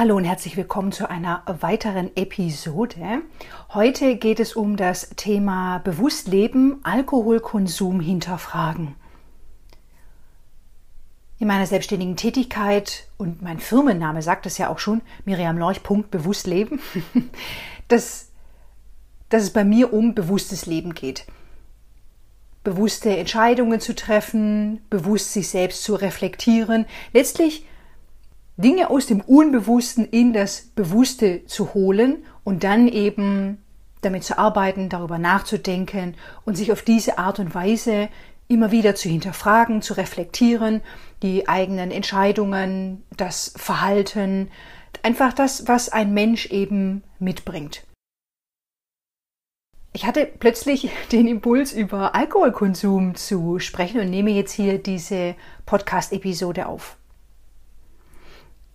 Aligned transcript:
Hallo 0.00 0.16
und 0.16 0.24
herzlich 0.24 0.56
willkommen 0.56 0.92
zu 0.92 1.10
einer 1.10 1.42
weiteren 1.60 2.16
Episode. 2.16 3.20
Heute 3.74 4.16
geht 4.16 4.40
es 4.40 4.56
um 4.56 4.78
das 4.78 5.10
Thema 5.10 5.76
Bewusstleben, 5.80 6.80
Alkoholkonsum 6.84 8.00
hinterfragen. 8.00 8.94
In 11.38 11.48
meiner 11.48 11.66
selbstständigen 11.66 12.16
Tätigkeit 12.16 13.08
und 13.18 13.42
mein 13.42 13.58
Firmenname 13.58 14.22
sagt 14.22 14.46
es 14.46 14.56
ja 14.56 14.70
auch 14.70 14.78
schon, 14.78 15.02
Miriam 15.26 15.58
Lorch, 15.58 15.82
Punkt, 15.82 16.10
Bewusstleben, 16.10 16.80
dass, 17.88 18.30
dass 19.28 19.42
es 19.42 19.52
bei 19.52 19.64
mir 19.64 19.92
um 19.92 20.14
bewusstes 20.14 20.64
Leben 20.64 20.94
geht. 20.94 21.26
Bewusste 22.64 23.14
Entscheidungen 23.14 23.80
zu 23.80 23.94
treffen, 23.94 24.80
bewusst 24.88 25.34
sich 25.34 25.50
selbst 25.50 25.84
zu 25.84 25.94
reflektieren, 25.94 26.86
letztlich 27.12 27.66
Dinge 28.60 28.90
aus 28.90 29.06
dem 29.06 29.20
Unbewussten 29.20 30.06
in 30.06 30.32
das 30.32 30.62
Bewusste 30.74 31.46
zu 31.46 31.74
holen 31.74 32.24
und 32.44 32.64
dann 32.64 32.88
eben 32.88 33.58
damit 34.02 34.24
zu 34.24 34.38
arbeiten, 34.38 34.88
darüber 34.88 35.18
nachzudenken 35.18 36.14
und 36.44 36.56
sich 36.56 36.72
auf 36.72 36.82
diese 36.82 37.18
Art 37.18 37.38
und 37.38 37.54
Weise 37.54 38.08
immer 38.48 38.70
wieder 38.70 38.94
zu 38.94 39.08
hinterfragen, 39.08 39.82
zu 39.82 39.94
reflektieren, 39.94 40.80
die 41.22 41.48
eigenen 41.48 41.90
Entscheidungen, 41.90 43.04
das 43.16 43.52
Verhalten, 43.56 44.50
einfach 45.02 45.32
das, 45.32 45.68
was 45.68 45.88
ein 45.88 46.12
Mensch 46.12 46.46
eben 46.46 47.02
mitbringt. 47.18 47.84
Ich 49.92 50.06
hatte 50.06 50.26
plötzlich 50.26 50.90
den 51.12 51.26
Impuls, 51.26 51.72
über 51.72 52.14
Alkoholkonsum 52.14 53.14
zu 53.14 53.58
sprechen 53.58 54.00
und 54.00 54.10
nehme 54.10 54.30
jetzt 54.30 54.52
hier 54.52 54.78
diese 54.78 55.34
Podcast-Episode 55.66 56.66
auf. 56.66 56.96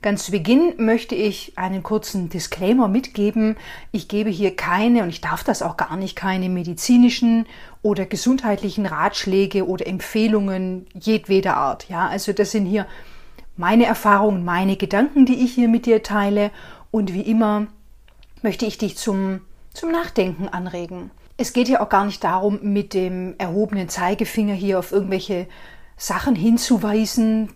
Ganz 0.06 0.24
zu 0.26 0.32
Beginn 0.32 0.76
möchte 0.78 1.16
ich 1.16 1.54
einen 1.56 1.82
kurzen 1.82 2.30
Disclaimer 2.30 2.88
mitgeben. 2.88 3.56
Ich 3.92 4.08
gebe 4.08 4.30
hier 4.30 4.56
keine, 4.56 5.02
und 5.02 5.10
ich 5.10 5.20
darf 5.20 5.44
das 5.44 5.64
auch 5.64 5.78
gar 5.78 5.98
nicht, 5.98 6.16
keine 6.16 6.48
medizinischen 6.48 7.48
oder 7.82 8.06
gesundheitlichen 8.06 8.86
Ratschläge 8.86 9.68
oder 9.68 9.88
Empfehlungen 9.88 10.86
jedweder 10.94 11.58
Art. 11.58 11.90
Ja, 11.90 12.08
also 12.08 12.34
das 12.34 12.52
sind 12.52 12.68
hier 12.68 12.86
meine 13.58 13.88
Erfahrungen, 13.88 14.46
meine 14.46 14.76
Gedanken, 14.76 15.26
die 15.26 15.44
ich 15.44 15.56
hier 15.56 15.70
mit 15.70 15.88
dir 15.88 16.04
teile. 16.04 16.52
Und 16.92 17.16
wie 17.16 17.22
immer 17.22 17.66
möchte 18.44 18.68
ich 18.68 18.78
dich 18.78 18.98
zum, 18.98 19.42
zum 19.74 19.92
Nachdenken 19.92 20.48
anregen. 20.48 21.10
Es 21.38 21.52
geht 21.52 21.66
hier 21.66 21.82
auch 21.82 21.90
gar 21.90 22.06
nicht 22.06 22.24
darum, 22.24 22.60
mit 22.62 22.94
dem 22.94 23.34
erhobenen 23.40 23.90
Zeigefinger 23.90 24.54
hier 24.54 24.78
auf 24.78 24.92
irgendwelche 24.92 25.48
Sachen 25.98 26.36
hinzuweisen, 26.36 27.50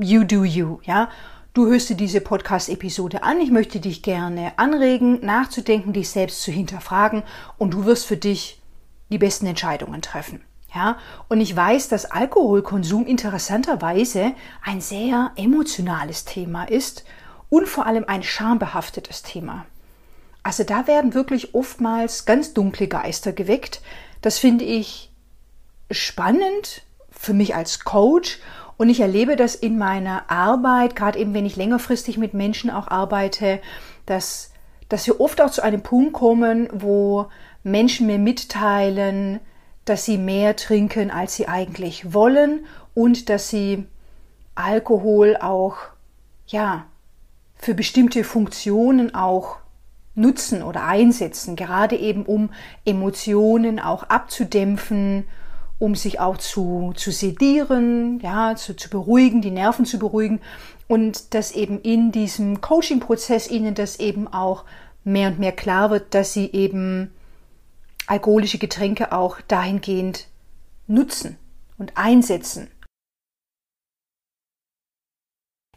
you 0.00 0.24
do 0.24 0.44
you, 0.44 0.80
ja. 0.84 1.08
Du 1.54 1.66
hörst 1.66 1.88
dir 1.88 1.96
diese 1.96 2.20
Podcast-Episode 2.20 3.22
an. 3.22 3.40
Ich 3.40 3.50
möchte 3.50 3.80
dich 3.80 4.02
gerne 4.02 4.52
anregen, 4.58 5.24
nachzudenken, 5.24 5.94
dich 5.94 6.10
selbst 6.10 6.42
zu 6.42 6.50
hinterfragen 6.50 7.22
und 7.56 7.72
du 7.72 7.86
wirst 7.86 8.04
für 8.04 8.18
dich 8.18 8.60
die 9.08 9.18
besten 9.18 9.46
Entscheidungen 9.46 10.02
treffen. 10.02 10.42
Ja, 10.74 10.98
und 11.28 11.40
ich 11.40 11.56
weiß, 11.56 11.88
dass 11.88 12.04
Alkoholkonsum 12.04 13.06
interessanterweise 13.06 14.34
ein 14.62 14.82
sehr 14.82 15.30
emotionales 15.36 16.26
Thema 16.26 16.64
ist 16.64 17.04
und 17.48 17.66
vor 17.66 17.86
allem 17.86 18.04
ein 18.06 18.22
schambehaftetes 18.22 19.22
Thema. 19.22 19.64
Also 20.42 20.64
da 20.64 20.86
werden 20.86 21.14
wirklich 21.14 21.54
oftmals 21.54 22.26
ganz 22.26 22.52
dunkle 22.52 22.88
Geister 22.88 23.32
geweckt. 23.32 23.80
Das 24.20 24.38
finde 24.38 24.64
ich 24.64 25.10
spannend 25.90 26.82
für 27.10 27.32
mich 27.32 27.54
als 27.54 27.84
Coach 27.84 28.40
und 28.76 28.90
ich 28.90 29.00
erlebe 29.00 29.36
das 29.36 29.54
in 29.54 29.78
meiner 29.78 30.30
Arbeit, 30.30 30.96
gerade 30.96 31.18
eben 31.18 31.34
wenn 31.34 31.46
ich 31.46 31.56
längerfristig 31.56 32.18
mit 32.18 32.34
Menschen 32.34 32.70
auch 32.70 32.88
arbeite, 32.88 33.60
dass, 34.04 34.50
dass 34.88 35.06
wir 35.06 35.20
oft 35.20 35.40
auch 35.40 35.50
zu 35.50 35.62
einem 35.62 35.82
Punkt 35.82 36.12
kommen, 36.12 36.68
wo 36.72 37.26
Menschen 37.62 38.06
mir 38.06 38.18
mitteilen, 38.18 39.40
dass 39.84 40.04
sie 40.04 40.18
mehr 40.18 40.56
trinken, 40.56 41.10
als 41.10 41.36
sie 41.36 41.48
eigentlich 41.48 42.12
wollen 42.12 42.66
und 42.94 43.28
dass 43.30 43.48
sie 43.48 43.86
Alkohol 44.54 45.36
auch, 45.40 45.76
ja, 46.46 46.86
für 47.56 47.74
bestimmte 47.74 48.24
Funktionen 48.24 49.14
auch 49.14 49.56
nutzen 50.14 50.62
oder 50.62 50.84
einsetzen, 50.84 51.56
gerade 51.56 51.96
eben 51.96 52.24
um 52.24 52.50
Emotionen 52.84 53.80
auch 53.80 54.04
abzudämpfen 54.04 55.24
um 55.78 55.94
sich 55.94 56.20
auch 56.20 56.38
zu, 56.38 56.92
zu 56.96 57.10
sedieren, 57.10 58.20
ja, 58.20 58.56
zu, 58.56 58.74
zu 58.74 58.88
beruhigen, 58.88 59.42
die 59.42 59.50
Nerven 59.50 59.84
zu 59.84 59.98
beruhigen 59.98 60.40
und 60.88 61.34
dass 61.34 61.52
eben 61.52 61.80
in 61.80 62.12
diesem 62.12 62.60
Coaching-Prozess 62.60 63.50
ihnen 63.50 63.74
das 63.74 63.98
eben 63.98 64.28
auch 64.28 64.64
mehr 65.04 65.28
und 65.28 65.38
mehr 65.38 65.52
klar 65.52 65.90
wird, 65.90 66.14
dass 66.14 66.32
sie 66.32 66.50
eben 66.52 67.12
alkoholische 68.06 68.58
Getränke 68.58 69.12
auch 69.12 69.40
dahingehend 69.42 70.28
nutzen 70.86 71.36
und 71.78 71.96
einsetzen. 71.96 72.70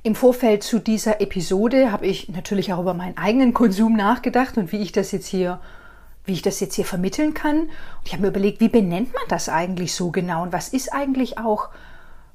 Im 0.02 0.16
Vorfeld 0.16 0.64
zu 0.64 0.80
dieser 0.80 1.20
Episode 1.20 1.92
habe 1.92 2.08
ich 2.08 2.30
natürlich 2.30 2.72
auch 2.72 2.80
über 2.80 2.94
meinen 2.94 3.18
eigenen 3.18 3.54
Konsum 3.54 3.96
nachgedacht 3.96 4.58
und 4.58 4.72
wie 4.72 4.82
ich 4.82 4.94
das 4.94 5.12
jetzt 5.12 5.28
hier 5.28 5.60
wie 6.30 6.34
ich 6.34 6.42
das 6.42 6.62
jetzt 6.62 6.76
hier 6.76 6.86
vermitteln 6.86 7.34
kann. 7.34 7.64
Und 7.64 7.70
ich 8.06 8.14
habe 8.14 8.22
mir 8.22 8.30
überlegt, 8.30 8.62
wie 8.62 8.70
benennt 8.70 9.14
man 9.14 9.24
das 9.28 9.50
eigentlich 9.50 9.94
so 9.94 10.12
genau 10.12 10.44
und 10.44 10.54
was 10.54 10.70
ist 10.70 10.94
eigentlich 10.94 11.38
auch, 11.38 11.70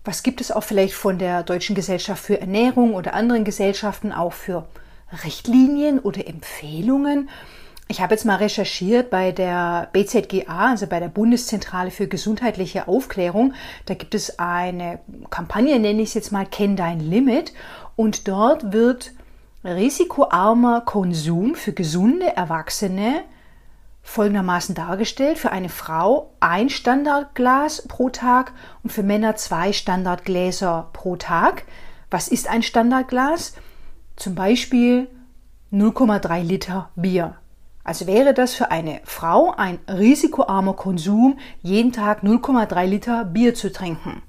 was 0.05 0.23
gibt 0.23 0.43
es 0.43 0.53
auch 0.53 0.65
vielleicht 0.65 0.95
von 0.95 1.19
der 1.19 1.43
Deutschen 1.43 1.75
Gesellschaft 1.75 2.23
für 2.23 2.39
Ernährung 2.39 2.95
oder 2.95 3.15
anderen 3.15 3.45
Gesellschaften 3.45 4.13
auch 4.13 4.35
für 4.35 4.67
Richtlinien 5.25 5.99
oder 5.99 6.27
Empfehlungen? 6.27 7.31
Ich 7.87 8.01
habe 8.01 8.15
jetzt 8.15 8.25
mal 8.25 8.37
recherchiert 8.37 9.11
bei 9.11 9.31
der 9.31 9.89
BZGA, 9.93 10.71
also 10.71 10.87
bei 10.87 11.01
der 11.01 11.09
Bundeszentrale 11.09 11.91
für 11.91 12.09
gesundheitliche 12.09 12.89
Aufklärung. 12.89 13.55
Da 13.87 13.95
gibt 13.95 14.15
es 14.15 14.39
eine 14.39 15.01
Kampagne, 15.31 15.79
nenne 15.79 16.03
ich 16.03 16.09
es 16.09 16.15
jetzt 16.15 16.33
mal 16.33 16.47
Kenn 16.47 16.77
dein 16.77 16.99
Limit. 16.99 17.53
Und 17.95 18.27
dort 18.27 18.73
wird 18.73 19.13
risikoarmer 19.65 20.81
Konsum 20.81 21.55
für 21.55 21.73
gesunde 21.73 22.35
Erwachsene 22.37 23.23
folgendermaßen 24.05 24.77
dargestellt. 24.77 25.39
Für 25.39 25.51
eine 25.51 25.69
Frau 25.69 26.35
ein 26.39 26.69
Standardglas 26.71 27.89
pro 27.89 28.11
Tag 28.11 28.53
und 28.85 28.91
für 28.91 29.03
Männer 29.03 29.35
zwei 29.35 29.73
Standardgläser 29.73 30.91
pro 30.93 31.17
Tag. 31.17 31.65
Was 32.11 32.29
ist 32.29 32.49
ein 32.49 32.63
Standardglas? 32.63 33.55
Zum 34.15 34.37
Beispiel 34.37 35.09
0,3 35.73 36.43
Liter 36.43 36.91
Bier. 36.95 37.35
Also 37.83 38.07
wäre 38.07 38.33
das 38.33 38.55
für 38.55 38.71
eine 38.71 39.01
Frau 39.05 39.53
ein 39.57 39.79
risikoarmer 39.89 40.75
Konsum, 40.75 41.39
jeden 41.63 41.93
Tag 41.93 42.23
0,3 42.23 42.87
Liter 42.87 43.25
Bier 43.25 43.55
zu 43.55 43.73
trinken. 43.73 44.23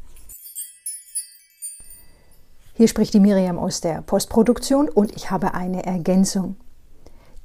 Hier 2.73 2.87
spricht 2.87 3.13
die 3.13 3.21
Miriam 3.21 3.57
aus 3.57 3.79
der 3.79 4.01
Postproduktion 4.01 4.89
und 4.89 5.15
ich 5.15 5.31
habe 5.31 5.53
eine 5.53 5.85
Ergänzung. 5.85 6.57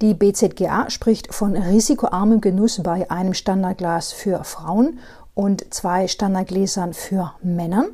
Die 0.01 0.15
BZGA 0.15 0.89
spricht 0.89 1.35
von 1.35 1.55
risikoarmem 1.55 2.41
Genuss 2.41 2.83
bei 2.83 3.11
einem 3.11 3.35
Standardglas 3.35 4.13
für 4.13 4.45
Frauen 4.45 4.99
und 5.35 5.75
zwei 5.75 6.09
Standardgläsern 6.09 6.95
für 6.95 7.35
Männer, 7.43 7.85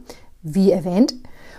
wie 0.40 0.70
erwähnt. 0.70 1.14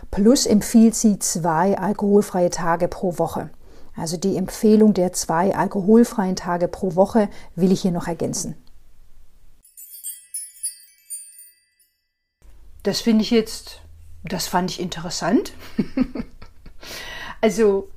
Plus 0.09 0.46
empfiehlt 0.46 0.96
sie 0.96 1.19
zwei 1.19 1.78
alkoholfreie 1.78 2.50
Tage 2.50 2.88
pro 2.88 3.18
Woche. 3.18 3.50
Also 3.94 4.16
die 4.16 4.38
Empfehlung 4.38 4.94
der 4.94 5.12
zwei 5.12 5.53
alkoholfreien 5.53 6.38
Tage 6.38 6.70
pro 6.70 6.96
Woche 6.96 7.28
will 7.55 7.73
ich 7.73 7.82
hier 7.82 7.91
noch 7.91 8.08
ergänzen. 8.08 8.55
Das 12.84 13.02
finde 13.02 13.23
ich 13.23 13.32
jetzt, 13.32 13.82
das 14.23 14.47
fand 14.47 14.72
ich 14.72 14.79
interessant. 14.79 15.52
also 17.41 17.90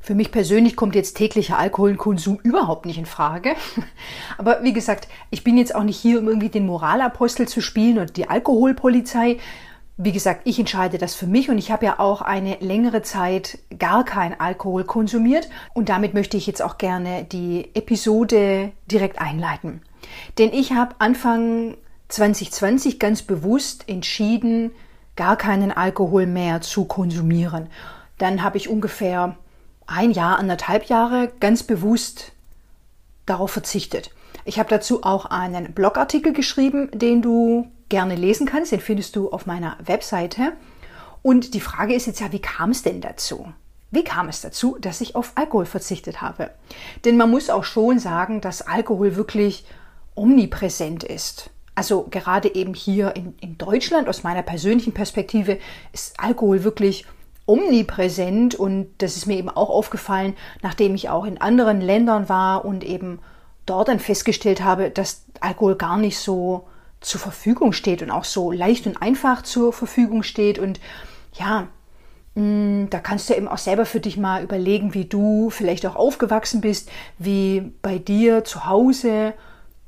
für 0.00 0.14
mich 0.14 0.32
persönlich 0.32 0.76
kommt 0.76 0.94
jetzt 0.94 1.16
täglicher 1.16 1.58
Alkoholkonsum 1.58 2.38
überhaupt 2.42 2.86
nicht 2.86 2.98
in 2.98 3.06
Frage. 3.06 3.54
Aber 4.38 4.62
wie 4.62 4.72
gesagt, 4.72 5.08
ich 5.30 5.44
bin 5.44 5.58
jetzt 5.58 5.74
auch 5.74 5.82
nicht 5.82 5.98
hier, 5.98 6.18
um 6.18 6.26
irgendwie 6.26 6.48
den 6.48 6.66
Moralapostel 6.66 7.46
zu 7.46 7.60
spielen 7.60 7.98
oder 7.98 8.06
die 8.06 8.28
Alkoholpolizei. 8.28 9.36
Wie 9.98 10.12
gesagt, 10.12 10.42
ich 10.44 10.58
entscheide 10.58 10.96
das 10.96 11.14
für 11.14 11.26
mich 11.26 11.50
und 11.50 11.58
ich 11.58 11.70
habe 11.70 11.84
ja 11.84 11.98
auch 11.98 12.22
eine 12.22 12.56
längere 12.60 13.02
Zeit 13.02 13.58
gar 13.78 14.02
kein 14.04 14.40
Alkohol 14.40 14.84
konsumiert 14.84 15.50
und 15.74 15.90
damit 15.90 16.14
möchte 16.14 16.38
ich 16.38 16.46
jetzt 16.46 16.62
auch 16.62 16.78
gerne 16.78 17.24
die 17.24 17.68
Episode 17.74 18.72
direkt 18.90 19.20
einleiten. 19.20 19.82
Denn 20.38 20.54
ich 20.54 20.72
habe 20.72 20.94
Anfang 20.98 21.76
2020 22.08 22.98
ganz 22.98 23.20
bewusst 23.20 23.86
entschieden, 23.90 24.70
gar 25.16 25.36
keinen 25.36 25.70
Alkohol 25.70 26.24
mehr 26.24 26.62
zu 26.62 26.86
konsumieren. 26.86 27.68
Dann 28.16 28.42
habe 28.42 28.56
ich 28.56 28.70
ungefähr 28.70 29.36
ein 29.90 30.12
Jahr, 30.12 30.38
anderthalb 30.38 30.84
Jahre 30.84 31.32
ganz 31.40 31.62
bewusst 31.62 32.32
darauf 33.26 33.50
verzichtet. 33.50 34.10
Ich 34.44 34.58
habe 34.58 34.68
dazu 34.68 35.02
auch 35.02 35.26
einen 35.26 35.72
Blogartikel 35.72 36.32
geschrieben, 36.32 36.90
den 36.92 37.22
du 37.22 37.70
gerne 37.88 38.14
lesen 38.14 38.46
kannst. 38.46 38.72
Den 38.72 38.80
findest 38.80 39.16
du 39.16 39.30
auf 39.30 39.46
meiner 39.46 39.76
Webseite. 39.84 40.52
Und 41.22 41.54
die 41.54 41.60
Frage 41.60 41.94
ist 41.94 42.06
jetzt 42.06 42.20
ja, 42.20 42.32
wie 42.32 42.40
kam 42.40 42.70
es 42.70 42.82
denn 42.82 43.00
dazu? 43.00 43.52
Wie 43.90 44.04
kam 44.04 44.28
es 44.28 44.40
dazu, 44.40 44.78
dass 44.80 45.00
ich 45.00 45.16
auf 45.16 45.32
Alkohol 45.34 45.66
verzichtet 45.66 46.22
habe? 46.22 46.50
Denn 47.04 47.16
man 47.16 47.30
muss 47.30 47.50
auch 47.50 47.64
schon 47.64 47.98
sagen, 47.98 48.40
dass 48.40 48.62
Alkohol 48.62 49.16
wirklich 49.16 49.66
omnipräsent 50.14 51.02
ist. 51.02 51.50
Also 51.74 52.06
gerade 52.10 52.54
eben 52.54 52.74
hier 52.74 53.16
in, 53.16 53.34
in 53.40 53.58
Deutschland, 53.58 54.08
aus 54.08 54.22
meiner 54.22 54.42
persönlichen 54.42 54.92
Perspektive, 54.92 55.58
ist 55.92 56.18
Alkohol 56.18 56.62
wirklich 56.62 57.04
omnipräsent 57.04 57.19
und 58.54 58.88
das 58.98 59.16
ist 59.16 59.26
mir 59.26 59.36
eben 59.36 59.48
auch 59.48 59.70
aufgefallen, 59.70 60.34
nachdem 60.62 60.94
ich 60.94 61.08
auch 61.08 61.24
in 61.24 61.40
anderen 61.40 61.80
Ländern 61.80 62.28
war 62.28 62.64
und 62.64 62.84
eben 62.84 63.20
dort 63.66 63.88
dann 63.88 64.00
festgestellt 64.00 64.62
habe, 64.62 64.90
dass 64.90 65.24
Alkohol 65.40 65.76
gar 65.76 65.96
nicht 65.96 66.18
so 66.18 66.66
zur 67.00 67.20
Verfügung 67.20 67.72
steht 67.72 68.02
und 68.02 68.10
auch 68.10 68.24
so 68.24 68.52
leicht 68.52 68.86
und 68.86 69.00
einfach 69.00 69.42
zur 69.42 69.72
Verfügung 69.72 70.22
steht. 70.22 70.58
Und 70.58 70.80
ja, 71.34 71.68
mm, 72.34 72.86
da 72.90 72.98
kannst 72.98 73.30
du 73.30 73.34
eben 73.34 73.48
auch 73.48 73.58
selber 73.58 73.86
für 73.86 74.00
dich 74.00 74.16
mal 74.16 74.42
überlegen, 74.42 74.94
wie 74.94 75.06
du 75.06 75.50
vielleicht 75.50 75.86
auch 75.86 75.96
aufgewachsen 75.96 76.60
bist, 76.60 76.90
wie 77.18 77.72
bei 77.82 77.98
dir 77.98 78.44
zu 78.44 78.66
Hause 78.66 79.34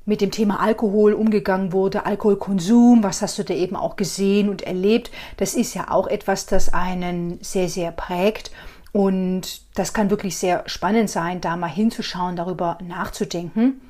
mit 0.04 0.20
dem 0.20 0.30
Thema 0.30 0.60
Alkohol 0.60 1.12
umgegangen 1.12 1.72
wurde, 1.72 2.06
Alkoholkonsum, 2.06 3.02
was 3.02 3.22
hast 3.22 3.38
du 3.38 3.44
da 3.44 3.54
eben 3.54 3.76
auch 3.76 3.96
gesehen 3.96 4.48
und 4.48 4.62
erlebt. 4.62 5.10
Das 5.36 5.54
ist 5.54 5.74
ja 5.74 5.90
auch 5.90 6.06
etwas, 6.06 6.46
das 6.46 6.72
einen 6.72 7.38
sehr, 7.42 7.68
sehr 7.68 7.92
prägt. 7.92 8.50
Und 8.92 9.62
das 9.74 9.94
kann 9.94 10.10
wirklich 10.10 10.36
sehr 10.36 10.64
spannend 10.66 11.08
sein, 11.08 11.40
da 11.40 11.56
mal 11.56 11.68
hinzuschauen, 11.68 12.36
darüber 12.36 12.78
nachzudenken. 12.86 13.80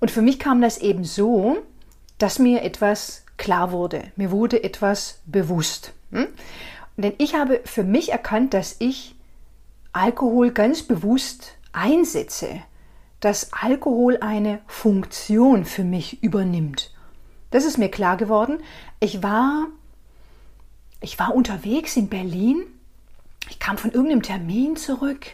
Und 0.00 0.10
für 0.10 0.22
mich 0.22 0.38
kam 0.38 0.60
das 0.60 0.78
eben 0.78 1.04
so, 1.04 1.58
dass 2.18 2.38
mir 2.38 2.62
etwas 2.62 3.24
klar 3.36 3.70
wurde. 3.72 4.02
Mir 4.16 4.30
wurde 4.30 4.64
etwas 4.64 5.20
bewusst. 5.26 5.92
Hm? 6.10 6.28
Denn 6.96 7.14
ich 7.18 7.34
habe 7.34 7.60
für 7.64 7.84
mich 7.84 8.10
erkannt, 8.10 8.52
dass 8.54 8.76
ich 8.78 9.14
Alkohol 9.92 10.50
ganz 10.50 10.82
bewusst 10.82 11.52
einsetze 11.72 12.62
dass 13.22 13.52
Alkohol 13.52 14.18
eine 14.20 14.58
Funktion 14.66 15.64
für 15.64 15.84
mich 15.84 16.22
übernimmt. 16.24 16.92
Das 17.52 17.64
ist 17.64 17.78
mir 17.78 17.88
klar 17.88 18.16
geworden. 18.16 18.58
Ich 18.98 19.22
war, 19.22 19.68
ich 21.00 21.18
war 21.20 21.32
unterwegs 21.32 21.96
in 21.96 22.08
Berlin. 22.08 22.64
Ich 23.48 23.60
kam 23.60 23.78
von 23.78 23.92
irgendeinem 23.92 24.22
Termin 24.22 24.74
zurück. 24.74 25.26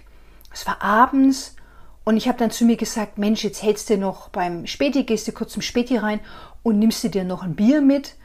Es 0.53 0.67
war 0.67 0.83
abends 0.83 1.57
und 2.05 2.19
ich 2.19 2.29
habe 2.29 2.37
dann 2.37 2.51
zu 2.51 2.67
mir 2.67 2.77
gesagt, 2.77 3.17
Mensch, 3.17 3.43
jetzt 3.43 3.63
hältst 3.63 3.89
du 3.89 3.97
noch 3.97 4.29
beim 4.29 4.67
Späti, 4.67 5.05
gehst 5.05 5.27
du 5.27 5.33
kurz 5.33 5.53
zum 5.53 5.63
Späti 5.63 5.97
rein 5.97 6.21
und 6.63 6.79
nimmst 6.79 7.03
du 7.05 7.09
dir 7.09 7.25
noch 7.25 7.43
ein 7.43 7.55
Bier 7.57 7.81
mit, 7.81 8.17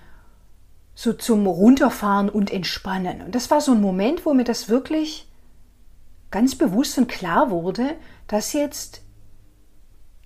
so 0.93 1.13
zum 1.13 1.47
Runterfahren 1.47 2.27
und 2.27 2.51
Entspannen. 2.51 3.21
Und 3.21 3.33
das 3.33 3.49
war 3.49 3.61
so 3.61 3.71
ein 3.71 3.81
Moment, 3.81 4.25
wo 4.25 4.33
mir 4.33 4.43
das 4.43 4.67
wirklich 4.67 5.25
ganz 6.31 6.57
bewusst 6.57 6.97
und 6.97 7.07
klar 7.07 7.49
wurde, 7.49 7.95
dass 8.27 8.51
jetzt 8.51 9.02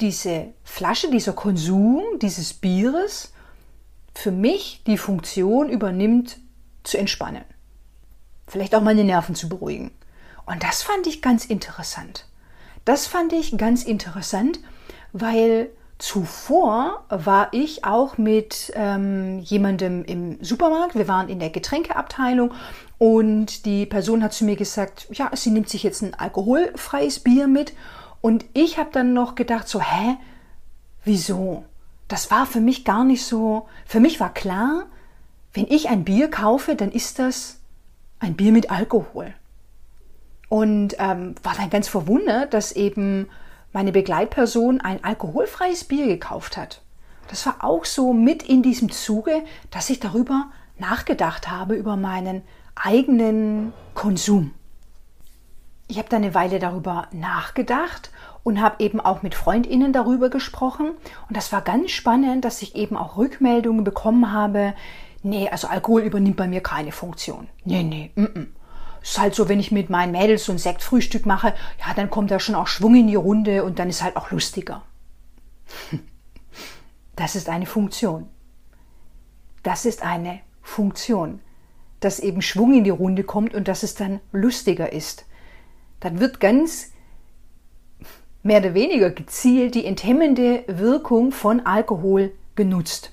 diese 0.02 0.54
Flasche, 0.64 1.10
dieser 1.10 1.34
Konsum 1.34 2.04
dieses 2.22 2.54
Bieres 2.54 3.34
für 4.14 4.32
mich 4.32 4.82
die 4.88 4.98
Funktion 4.98 5.70
übernimmt, 5.70 6.38
zu 6.84 6.98
entspannen. 6.98 7.44
Vielleicht 8.48 8.74
auch 8.74 8.82
meine 8.82 9.04
Nerven 9.04 9.36
zu 9.36 9.50
beruhigen. 9.50 9.92
Und 10.46 10.64
das 10.64 10.82
fand 10.82 11.06
ich 11.06 11.22
ganz 11.22 11.46
interessant. 11.46 12.26
Das 12.86 13.06
fand 13.06 13.34
ich 13.34 13.58
ganz 13.58 13.84
interessant, 13.84 14.60
weil 15.12 15.70
zuvor 15.98 17.06
war 17.10 17.50
ich 17.52 17.84
auch 17.84 18.18
mit 18.18 18.72
ähm, 18.76 19.40
jemandem 19.40 20.06
im 20.06 20.42
Supermarkt. 20.42 20.96
Wir 20.96 21.08
waren 21.08 21.28
in 21.28 21.40
der 21.40 21.50
Getränkeabteilung 21.50 22.54
und 22.98 23.66
die 23.66 23.86
Person 23.86 24.24
hat 24.24 24.34
zu 24.34 24.46
mir 24.46 24.56
gesagt, 24.56 25.08
ja, 25.12 25.30
sie 25.34 25.50
nimmt 25.50 25.70
sich 25.70 25.84
jetzt 25.84 26.02
ein 26.02 26.14
alkoholfreies 26.14 27.20
Bier 27.20 27.48
mit 27.48 27.74
und 28.22 28.46
ich 28.54 28.78
habe 28.78 28.90
dann 28.92 29.14
noch 29.14 29.36
gedacht, 29.36 29.68
so, 29.68 29.82
hä, 29.82 30.18
wieso? 31.04 31.66
Das 32.08 32.32
war 32.32 32.46
für 32.46 32.62
mich 32.62 32.86
gar 32.86 33.04
nicht 33.04 33.26
so. 33.26 33.68
Für 33.86 34.00
mich 34.00 34.20
war 34.20 34.34
klar, 34.34 34.86
wenn 35.54 35.68
ich 35.68 35.90
ein 35.90 36.04
Bier 36.04 36.30
kaufe, 36.30 36.76
dann 36.76 36.92
ist 36.92 37.20
das 37.20 37.60
ein 38.20 38.36
Bier 38.36 38.52
mit 38.52 38.72
Alkohol. 38.72 39.34
Und 40.50 40.96
ähm, 41.00 41.36
war 41.44 41.56
dann 41.56 41.70
ganz 41.70 41.88
verwundert, 41.88 42.54
dass 42.54 42.72
eben 42.72 43.28
meine 43.74 43.92
Begleitperson 43.92 44.80
ein 44.80 45.04
alkoholfreies 45.04 45.84
Bier 45.84 46.08
gekauft 46.08 46.58
hat. 46.58 46.82
Das 47.28 47.46
war 47.46 47.64
auch 47.64 47.84
so 47.84 48.14
mit 48.14 48.44
in 48.44 48.64
diesem 48.64 48.92
Zuge, 48.92 49.44
dass 49.70 49.90
ich 49.90 50.00
darüber 50.00 50.50
nachgedacht 50.78 51.50
habe, 51.50 51.76
über 51.76 51.98
meinen 51.98 52.44
eigenen 52.76 53.74
Konsum 53.94 54.54
ich 55.88 55.98
habe 55.98 56.10
da 56.10 56.18
eine 56.18 56.34
Weile 56.34 56.60
darüber 56.60 57.08
nachgedacht 57.12 58.12
und 58.44 58.62
habe 58.62 58.84
eben 58.84 59.00
auch 59.00 59.24
mit 59.24 59.36
Freundinnen 59.36 59.94
darüber 59.94 60.30
gesprochen. 60.30 60.92
Und 61.28 61.38
das 61.38 61.52
war 61.52 61.62
ganz 61.62 61.92
spannend, 61.92 62.46
dass 62.46 62.62
ich 62.62 62.76
eben 62.76 62.98
auch 62.98 63.18
Rückmeldungen 63.18 63.84
bekommen 63.84 64.32
habe. 64.32 64.74
Nee, 65.24 65.50
also 65.50 65.68
Alkohol 65.68 66.02
übernimmt 66.02 66.38
bei 66.38 66.48
mir 66.48 66.62
keine 66.62 66.92
Funktion. 66.92 67.48
Nee, 67.64 67.84
nee, 67.84 68.12
mm, 68.16 68.22
mm. 68.22 68.54
Ist 69.02 69.20
halt 69.20 69.36
so, 69.36 69.48
wenn 69.48 69.60
ich 69.60 69.72
mit 69.72 69.90
meinen 69.90 70.12
Mädels 70.12 70.46
so 70.46 70.52
ein 70.52 70.58
Sektfrühstück 70.58 71.26
mache, 71.26 71.54
ja, 71.80 71.94
dann 71.96 72.10
kommt 72.10 72.32
da 72.32 72.40
schon 72.40 72.56
auch 72.56 72.68
Schwung 72.68 72.96
in 72.96 73.08
die 73.08 73.16
Runde 73.16 73.64
und 73.64 73.80
dann 73.80 73.90
ist 73.90 74.04
halt 74.04 74.18
auch 74.18 74.32
lustiger. 74.32 74.84
Das 77.16 77.36
ist 77.36 77.50
eine 77.50 77.66
Funktion. 77.66 78.28
Das 79.64 79.86
ist 79.86 80.04
eine 80.04 80.42
Funktion, 80.62 81.40
dass 82.00 82.20
eben 82.20 82.44
Schwung 82.44 82.76
in 82.76 82.84
die 82.84 82.92
Runde 82.92 83.24
kommt 83.24 83.56
und 83.56 83.68
dass 83.68 83.82
es 83.82 83.96
dann 83.96 84.20
lustiger 84.32 84.94
ist 84.94 85.26
dann 86.00 86.20
wird 86.20 86.40
ganz 86.40 86.92
mehr 88.44 88.60
oder 88.60 88.74
weniger 88.74 89.10
gezielt 89.10 89.76
die 89.76 89.86
enthemmende 89.86 90.64
Wirkung 90.68 91.32
von 91.32 91.66
Alkohol 91.66 92.32
genutzt. 92.56 93.12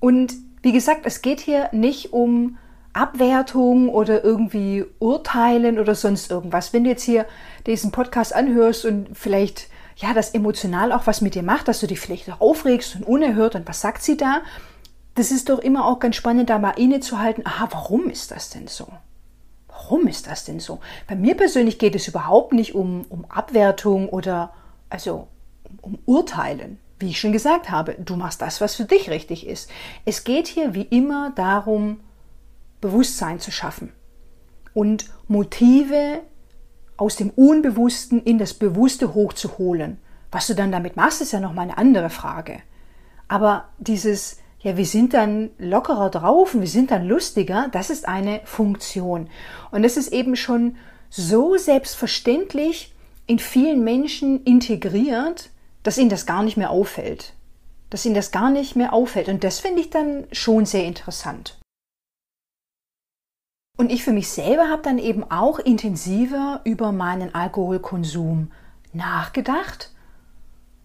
Und 0.00 0.34
wie 0.62 0.72
gesagt, 0.72 1.02
es 1.04 1.22
geht 1.22 1.40
hier 1.40 1.68
nicht 1.72 2.12
um 2.12 2.58
Abwertung 2.92 3.88
oder 3.88 4.24
irgendwie 4.24 4.84
Urteilen 4.98 5.78
oder 5.78 5.94
sonst 5.94 6.30
irgendwas. 6.30 6.72
Wenn 6.72 6.84
du 6.84 6.90
jetzt 6.90 7.02
hier 7.02 7.26
diesen 7.66 7.92
Podcast 7.92 8.34
anhörst 8.34 8.84
und 8.84 9.08
vielleicht 9.16 9.68
ja 9.96 10.12
das 10.14 10.30
emotional 10.30 10.92
auch 10.92 11.06
was 11.06 11.20
mit 11.20 11.34
dir 11.34 11.42
macht, 11.42 11.68
dass 11.68 11.80
du 11.80 11.86
dich 11.86 12.00
vielleicht 12.00 12.30
auch 12.30 12.40
aufregst 12.40 12.96
und 12.96 13.02
unerhört 13.02 13.54
und 13.54 13.68
was 13.68 13.80
sagt 13.80 14.02
sie 14.02 14.16
da, 14.16 14.42
das 15.14 15.30
ist 15.30 15.48
doch 15.48 15.58
immer 15.58 15.86
auch 15.86 15.98
ganz 15.98 16.16
spannend, 16.16 16.50
da 16.50 16.58
mal 16.58 16.72
innezuhalten, 16.72 17.46
aha, 17.46 17.68
warum 17.70 18.10
ist 18.10 18.30
das 18.30 18.50
denn 18.50 18.66
so? 18.66 18.86
Warum 19.86 20.08
ist 20.08 20.26
das 20.26 20.44
denn 20.44 20.58
so? 20.58 20.80
Bei 21.06 21.14
mir 21.14 21.36
persönlich 21.36 21.78
geht 21.78 21.94
es 21.94 22.08
überhaupt 22.08 22.52
nicht 22.52 22.74
um, 22.74 23.06
um 23.08 23.24
Abwertung 23.26 24.08
oder 24.08 24.52
also 24.90 25.28
um 25.80 25.98
Urteilen. 26.06 26.78
Wie 26.98 27.10
ich 27.10 27.20
schon 27.20 27.32
gesagt 27.32 27.70
habe, 27.70 27.94
du 27.94 28.16
machst 28.16 28.42
das, 28.42 28.60
was 28.60 28.74
für 28.74 28.84
dich 28.84 29.10
richtig 29.10 29.46
ist. 29.46 29.70
Es 30.04 30.24
geht 30.24 30.48
hier 30.48 30.74
wie 30.74 30.82
immer 30.82 31.32
darum, 31.36 32.00
Bewusstsein 32.80 33.38
zu 33.38 33.50
schaffen 33.50 33.92
und 34.74 35.10
Motive 35.28 36.20
aus 36.96 37.16
dem 37.16 37.30
Unbewussten 37.30 38.22
in 38.22 38.38
das 38.38 38.54
Bewusste 38.54 39.14
hochzuholen. 39.14 39.98
Was 40.32 40.48
du 40.48 40.54
dann 40.54 40.72
damit 40.72 40.96
machst, 40.96 41.22
ist 41.22 41.32
ja 41.32 41.40
nochmal 41.40 41.64
eine 41.64 41.78
andere 41.78 42.10
Frage. 42.10 42.60
Aber 43.28 43.68
dieses 43.78 44.38
ja, 44.66 44.76
wir 44.76 44.84
sind 44.84 45.14
dann 45.14 45.50
lockerer 45.58 46.10
drauf 46.10 46.52
und 46.52 46.60
wir 46.60 46.66
sind 46.66 46.90
dann 46.90 47.06
lustiger, 47.06 47.68
das 47.70 47.88
ist 47.88 48.08
eine 48.08 48.40
Funktion. 48.42 49.30
Und 49.70 49.84
das 49.84 49.96
ist 49.96 50.12
eben 50.12 50.34
schon 50.34 50.76
so 51.08 51.56
selbstverständlich 51.56 52.92
in 53.28 53.38
vielen 53.38 53.84
Menschen 53.84 54.42
integriert, 54.42 55.50
dass 55.84 55.98
ihnen 55.98 56.10
das 56.10 56.26
gar 56.26 56.42
nicht 56.42 56.56
mehr 56.56 56.70
auffällt. 56.70 57.32
Dass 57.90 58.04
ihnen 58.04 58.16
das 58.16 58.32
gar 58.32 58.50
nicht 58.50 58.74
mehr 58.74 58.92
auffällt. 58.92 59.28
Und 59.28 59.44
das 59.44 59.60
finde 59.60 59.82
ich 59.82 59.90
dann 59.90 60.26
schon 60.32 60.66
sehr 60.66 60.82
interessant. 60.82 61.60
Und 63.78 63.92
ich 63.92 64.02
für 64.02 64.12
mich 64.12 64.30
selber 64.30 64.68
habe 64.68 64.82
dann 64.82 64.98
eben 64.98 65.22
auch 65.30 65.60
intensiver 65.60 66.60
über 66.64 66.90
meinen 66.90 67.32
Alkoholkonsum 67.36 68.50
nachgedacht 68.92 69.92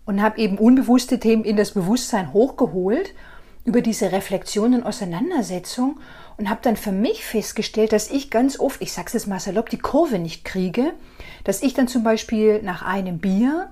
und 0.06 0.22
habe 0.22 0.38
eben 0.38 0.60
unbewusste 0.60 1.20
Themen 1.20 1.46
in 1.46 1.58
das 1.58 1.72
Bewusstsein 1.72 2.32
hochgeholt 2.32 3.16
über 3.64 3.82
diese 3.82 4.12
Reflexion 4.12 4.74
und 4.74 4.84
Auseinandersetzung 4.84 6.00
und 6.38 6.50
habe 6.50 6.62
dann 6.64 6.76
für 6.76 6.92
mich 6.92 7.24
festgestellt, 7.24 7.94
dass 7.94 8.10
ich 8.10 8.32
ganz 8.32 8.60
oft, 8.60 8.82
ich 8.82 8.94
sag's 8.94 9.14
jetzt 9.14 9.28
mal 9.28 9.40
salopp, 9.40 9.70
die 9.70 9.78
Kurve 9.78 10.18
nicht 10.18 10.44
kriege, 10.44 10.94
dass 11.44 11.62
ich 11.62 11.74
dann 11.74 11.88
zum 11.88 12.04
Beispiel 12.04 12.62
nach 12.64 12.82
einem 12.82 13.20
Bier, 13.20 13.70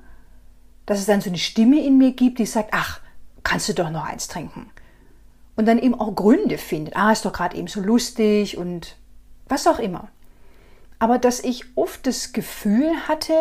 dass 0.85 0.99
es 0.99 1.05
dann 1.05 1.21
so 1.21 1.29
eine 1.29 1.39
Stimme 1.39 1.83
in 1.83 1.97
mir 1.97 2.11
gibt, 2.11 2.39
die 2.39 2.45
sagt, 2.45 2.69
ach, 2.71 2.99
kannst 3.43 3.69
du 3.69 3.73
doch 3.73 3.89
noch 3.89 4.05
eins 4.05 4.27
trinken. 4.27 4.69
Und 5.55 5.67
dann 5.67 5.79
eben 5.79 5.99
auch 5.99 6.15
Gründe 6.15 6.57
findet, 6.57 6.95
ah, 6.95 7.11
ist 7.11 7.25
doch 7.25 7.33
gerade 7.33 7.57
eben 7.57 7.67
so 7.67 7.81
lustig 7.81 8.57
und 8.57 8.95
was 9.47 9.67
auch 9.67 9.79
immer. 9.79 10.09
Aber 10.99 11.17
dass 11.17 11.43
ich 11.43 11.65
oft 11.75 12.05
das 12.05 12.33
Gefühl 12.33 12.91
hatte, 13.07 13.33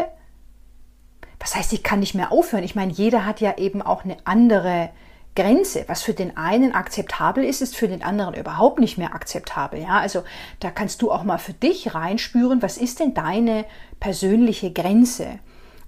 was 1.38 1.54
heißt, 1.54 1.72
ich 1.72 1.82
kann 1.82 2.00
nicht 2.00 2.14
mehr 2.14 2.32
aufhören. 2.32 2.64
Ich 2.64 2.74
meine, 2.74 2.92
jeder 2.92 3.24
hat 3.24 3.40
ja 3.40 3.58
eben 3.58 3.82
auch 3.82 4.04
eine 4.04 4.16
andere 4.24 4.90
Grenze. 5.38 5.84
Was 5.86 6.02
für 6.02 6.14
den 6.14 6.36
einen 6.36 6.74
akzeptabel 6.74 7.44
ist, 7.44 7.62
ist 7.62 7.76
für 7.76 7.86
den 7.86 8.02
anderen 8.02 8.34
überhaupt 8.34 8.80
nicht 8.80 8.98
mehr 8.98 9.14
akzeptabel. 9.14 9.80
Ja, 9.80 10.00
also 10.00 10.24
da 10.58 10.72
kannst 10.72 11.00
du 11.00 11.12
auch 11.12 11.22
mal 11.22 11.38
für 11.38 11.52
dich 11.52 11.94
reinspüren, 11.94 12.60
was 12.60 12.76
ist 12.76 12.98
denn 12.98 13.14
deine 13.14 13.64
persönliche 14.00 14.72
Grenze? 14.72 15.38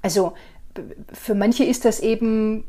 Also 0.03 0.35
für 1.13 1.35
manche 1.35 1.65
ist 1.65 1.85
das 1.85 1.99
eben 1.99 2.63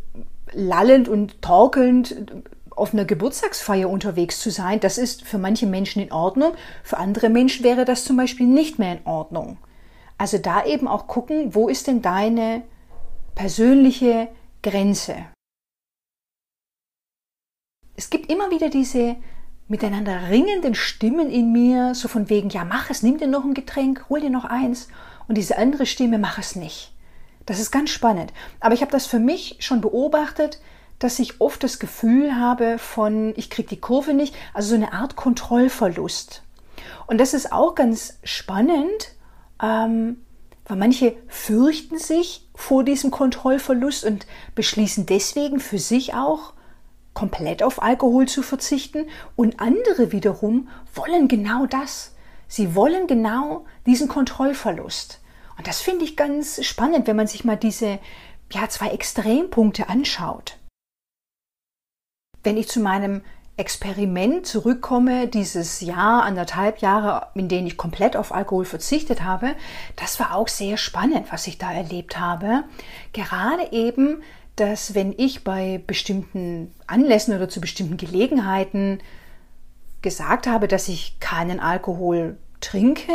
lallend 0.53 1.07
und 1.07 1.43
torkelnd 1.43 2.43
auf 2.71 2.93
einer 2.93 3.05
Geburtstagsfeier 3.05 3.87
unterwegs 3.87 4.39
zu 4.39 4.49
sein. 4.49 4.79
Das 4.79 4.97
ist 4.97 5.23
für 5.23 5.37
manche 5.37 5.67
Menschen 5.67 6.01
in 6.01 6.11
Ordnung. 6.11 6.53
Für 6.83 6.97
andere 6.97 7.29
Menschen 7.29 7.63
wäre 7.63 7.85
das 7.85 8.05
zum 8.05 8.17
Beispiel 8.17 8.47
nicht 8.47 8.79
mehr 8.79 8.93
in 8.93 9.05
Ordnung. 9.05 9.59
Also 10.17 10.39
da 10.39 10.65
eben 10.65 10.87
auch 10.87 11.05
gucken, 11.05 11.53
wo 11.53 11.69
ist 11.69 11.85
denn 11.85 12.01
deine 12.01 12.63
persönliche 13.35 14.29
Grenze? 14.63 15.15
Es 18.01 18.09
gibt 18.09 18.31
immer 18.31 18.49
wieder 18.49 18.69
diese 18.69 19.15
miteinander 19.67 20.29
ringenden 20.31 20.73
Stimmen 20.73 21.29
in 21.29 21.51
mir, 21.51 21.93
so 21.93 22.07
von 22.07 22.31
wegen, 22.31 22.49
ja, 22.49 22.65
mach 22.65 22.89
es, 22.89 23.03
nimm 23.03 23.19
dir 23.19 23.27
noch 23.27 23.43
ein 23.43 23.53
Getränk, 23.53 24.05
hol 24.09 24.19
dir 24.19 24.31
noch 24.31 24.45
eins. 24.45 24.87
Und 25.27 25.37
diese 25.37 25.59
andere 25.59 25.85
Stimme, 25.85 26.17
mach 26.17 26.39
es 26.39 26.55
nicht. 26.55 26.93
Das 27.45 27.59
ist 27.59 27.69
ganz 27.69 27.91
spannend. 27.91 28.33
Aber 28.59 28.73
ich 28.73 28.81
habe 28.81 28.91
das 28.91 29.05
für 29.05 29.19
mich 29.19 29.57
schon 29.59 29.81
beobachtet, 29.81 30.59
dass 30.97 31.19
ich 31.19 31.39
oft 31.41 31.63
das 31.63 31.77
Gefühl 31.77 32.35
habe 32.35 32.79
von, 32.79 33.35
ich 33.37 33.51
kriege 33.51 33.69
die 33.69 33.79
Kurve 33.79 34.15
nicht, 34.15 34.33
also 34.55 34.69
so 34.69 34.75
eine 34.77 34.93
Art 34.93 35.15
Kontrollverlust. 35.15 36.41
Und 37.05 37.19
das 37.19 37.35
ist 37.35 37.53
auch 37.53 37.75
ganz 37.75 38.17
spannend, 38.23 39.11
ähm, 39.61 40.25
weil 40.65 40.77
manche 40.77 41.15
fürchten 41.27 41.99
sich 41.99 42.49
vor 42.55 42.83
diesem 42.83 43.11
Kontrollverlust 43.11 44.05
und 44.05 44.25
beschließen 44.55 45.05
deswegen 45.05 45.59
für 45.59 45.77
sich 45.77 46.15
auch, 46.15 46.53
komplett 47.13 47.63
auf 47.63 47.81
Alkohol 47.81 48.27
zu 48.27 48.41
verzichten. 48.43 49.07
Und 49.35 49.59
andere 49.59 50.11
wiederum 50.11 50.69
wollen 50.93 51.27
genau 51.27 51.65
das. 51.65 52.15
Sie 52.47 52.75
wollen 52.75 53.07
genau 53.07 53.65
diesen 53.85 54.07
Kontrollverlust. 54.07 55.19
Und 55.57 55.67
das 55.67 55.81
finde 55.81 56.05
ich 56.05 56.17
ganz 56.17 56.63
spannend, 56.65 57.07
wenn 57.07 57.15
man 57.15 57.27
sich 57.27 57.45
mal 57.45 57.57
diese 57.57 57.99
ja, 58.51 58.67
zwei 58.67 58.89
Extrempunkte 58.89 59.89
anschaut. 59.89 60.57
Wenn 62.43 62.57
ich 62.57 62.67
zu 62.67 62.79
meinem 62.79 63.21
Experiment 63.57 64.47
zurückkomme, 64.47 65.27
dieses 65.27 65.81
Jahr, 65.81 66.23
anderthalb 66.23 66.79
Jahre, 66.79 67.27
in 67.35 67.47
denen 67.47 67.67
ich 67.67 67.77
komplett 67.77 68.17
auf 68.17 68.33
Alkohol 68.33 68.65
verzichtet 68.65 69.23
habe, 69.23 69.55
das 69.97 70.19
war 70.19 70.35
auch 70.35 70.47
sehr 70.47 70.77
spannend, 70.77 71.31
was 71.31 71.45
ich 71.47 71.57
da 71.57 71.71
erlebt 71.71 72.19
habe. 72.19 72.63
Gerade 73.13 73.71
eben, 73.71 74.23
dass 74.55 74.93
wenn 74.93 75.13
ich 75.17 75.43
bei 75.43 75.81
bestimmten 75.87 76.73
Anlässen 76.87 77.35
oder 77.35 77.49
zu 77.49 77.61
bestimmten 77.61 77.97
Gelegenheiten 77.97 78.99
gesagt 80.01 80.47
habe, 80.47 80.67
dass 80.67 80.87
ich 80.87 81.19
keinen 81.19 81.59
Alkohol 81.59 82.37
trinke, 82.59 83.11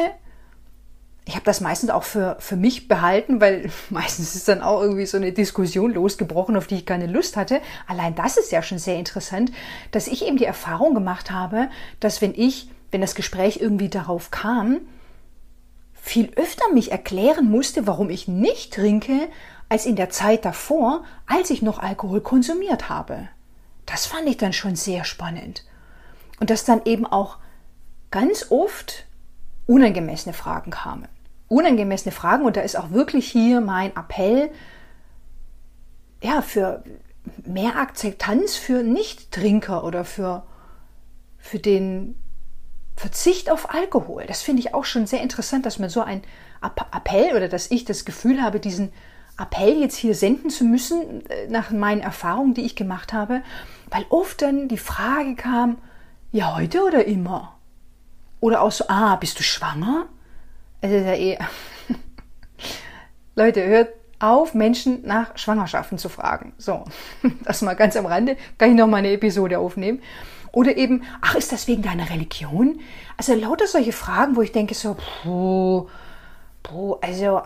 ich 1.29 1.35
habe 1.35 1.45
das 1.45 1.61
meistens 1.61 1.91
auch 1.91 2.05
für, 2.05 2.37
für 2.39 2.57
mich 2.57 2.87
behalten, 2.87 3.41
weil 3.41 3.71
meistens 3.91 4.35
ist 4.35 4.49
dann 4.49 4.63
auch 4.63 4.81
irgendwie 4.81 5.07
so 5.07 5.17
eine 5.17 5.33
Diskussion 5.33 5.93
losgebrochen, 5.93 6.57
auf 6.57 6.69
die 6.69 6.77
ich 6.77 6.87
keine 6.87 7.07
Lust 7.07 7.37
hatte. 7.37 7.61
Allein 7.87 8.15
das 8.15 8.37
ist 8.37 8.53
ja 8.53 8.63
schon 8.63 8.79
sehr 8.79 8.97
interessant, 8.97 9.51
dass 9.91 10.07
ich 10.07 10.25
eben 10.25 10.37
die 10.37 10.45
Erfahrung 10.45 10.95
gemacht 10.95 11.31
habe, 11.31 11.69
dass 12.01 12.23
wenn 12.23 12.33
ich, 12.35 12.71
wenn 12.93 13.01
das 13.01 13.17
Gespräch 13.17 13.59
irgendwie 13.61 13.89
darauf 13.89 14.31
kam, 14.31 14.79
viel 15.95 16.31
öfter 16.37 16.73
mich 16.73 16.93
erklären 16.93 17.51
musste, 17.51 17.89
warum 17.89 18.11
ich 18.11 18.29
nicht 18.29 18.73
trinke, 18.73 19.29
als 19.69 19.87
in 19.87 19.97
der 19.97 20.11
Zeit 20.11 20.45
davor, 20.45 21.05
als 21.27 21.51
ich 21.51 21.63
noch 21.63 21.79
Alkohol 21.79 22.21
konsumiert 22.21 22.89
habe. 22.89 23.29
Das 23.85 24.07
fand 24.07 24.29
ich 24.29 24.37
dann 24.37 24.53
schon 24.53 24.77
sehr 24.77 25.05
spannend. 25.05 25.65
Und 26.41 26.51
dass 26.51 26.65
dann 26.65 26.83
eben 26.85 27.07
auch 27.07 27.39
ganz 28.11 28.47
oft 28.51 29.07
unangemessene 29.67 30.33
Fragen 30.33 30.71
kamen 30.71 31.09
unangemessene 31.49 32.13
Fragen 32.13 32.45
und 32.45 32.57
da 32.57 32.63
ist 32.63 32.77
auch 32.77 32.91
wirklich 32.91 33.31
hier 33.31 33.61
mein 33.61 33.95
Appell 33.97 34.51
ja 36.23 36.43
für 36.43 36.83
mehr 37.45 37.77
Akzeptanz 37.77 38.57
für 38.57 38.83
Nichttrinker 38.83 39.85
oder 39.85 40.05
für 40.05 40.45
für 41.39 41.59
den 41.59 42.21
Verzicht 42.97 43.51
auf 43.51 43.73
Alkohol. 43.73 44.25
Das 44.27 44.43
finde 44.43 44.61
ich 44.61 44.75
auch 44.75 44.85
schon 44.85 45.07
sehr 45.07 45.21
interessant, 45.21 45.67
dass 45.67 45.79
man 45.79 45.91
so 45.91 46.01
ein 46.01 46.23
Appell 46.63 47.37
oder 47.37 47.49
dass 47.49 47.71
ich 47.71 47.85
das 47.85 48.05
Gefühl 48.05 48.43
habe, 48.43 48.59
diesen 48.59 48.93
Appell 49.39 49.81
jetzt 49.81 49.97
hier 49.97 50.15
senden 50.15 50.51
zu 50.51 50.65
müssen 50.65 51.27
äh, 51.29 51.49
nach 51.49 51.71
meinen 51.71 52.01
Erfahrungen, 52.01 52.55
die 52.55 52.65
ich 52.65 52.77
gemacht 52.77 53.13
habe, 53.13 53.43
weil 53.91 54.07
oft 54.09 54.43
dann 54.43 54.69
die 54.69 54.79
Frage 54.79 55.35
kam, 55.35 55.79
ja 56.33 56.57
heute 56.57 56.83
oder 56.83 57.05
immer? 57.05 57.57
Oder 58.41 58.63
auch 58.63 58.73
so, 58.73 58.85
ah, 58.89 59.17
bist 59.17 59.39
du 59.39 59.43
schwanger? 59.43 60.07
Es 60.81 60.91
ist 60.91 61.05
ja 61.05 61.15
eh. 61.15 61.39
Leute, 63.35 63.65
hört 63.65 63.91
auf, 64.19 64.55
Menschen 64.55 65.03
nach 65.07 65.37
Schwangerschaften 65.37 65.99
zu 65.99 66.09
fragen. 66.09 66.55
So, 66.59 66.85
das 67.45 67.63
mal 67.63 67.75
ganz 67.75 67.97
am 67.97 68.07
Rande. 68.07 68.37
Kann 68.59 68.71
ich 68.71 68.77
noch 68.77 68.87
mal 68.87 68.99
eine 68.99 69.13
Episode 69.13 69.59
aufnehmen. 69.59 70.01
Oder 70.53 70.77
eben, 70.79 71.03
ach, 71.21 71.35
ist 71.35 71.53
das 71.53 71.69
wegen 71.69 71.83
deiner 71.83 72.09
Religion? 72.09 72.81
Also 73.19 73.35
lauter 73.35 73.67
solche 73.67 73.93
Fragen, 73.93 74.37
wo 74.37 74.43
ich 74.43 74.53
denke 74.53 74.75
so, 74.75 74.97
puh, 75.23 75.89
puh, 76.63 76.97
also 77.03 77.43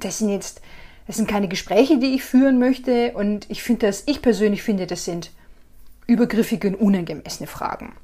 das 0.00 0.18
sind 0.18 0.28
jetzt, 0.28 0.60
das 1.06 1.16
sind 1.16 1.28
keine 1.28 1.48
Gespräche, 1.48 1.98
die 1.98 2.14
ich 2.14 2.24
führen 2.24 2.58
möchte. 2.58 3.12
Und 3.12 3.50
ich 3.50 3.62
finde 3.62 3.86
das, 3.86 4.04
ich 4.06 4.22
persönlich 4.22 4.62
finde, 4.62 4.86
das 4.86 5.04
sind 5.04 5.30
übergriffige 6.06 6.68
und 6.68 6.76
unangemessene 6.76 7.46
Fragen. 7.46 7.94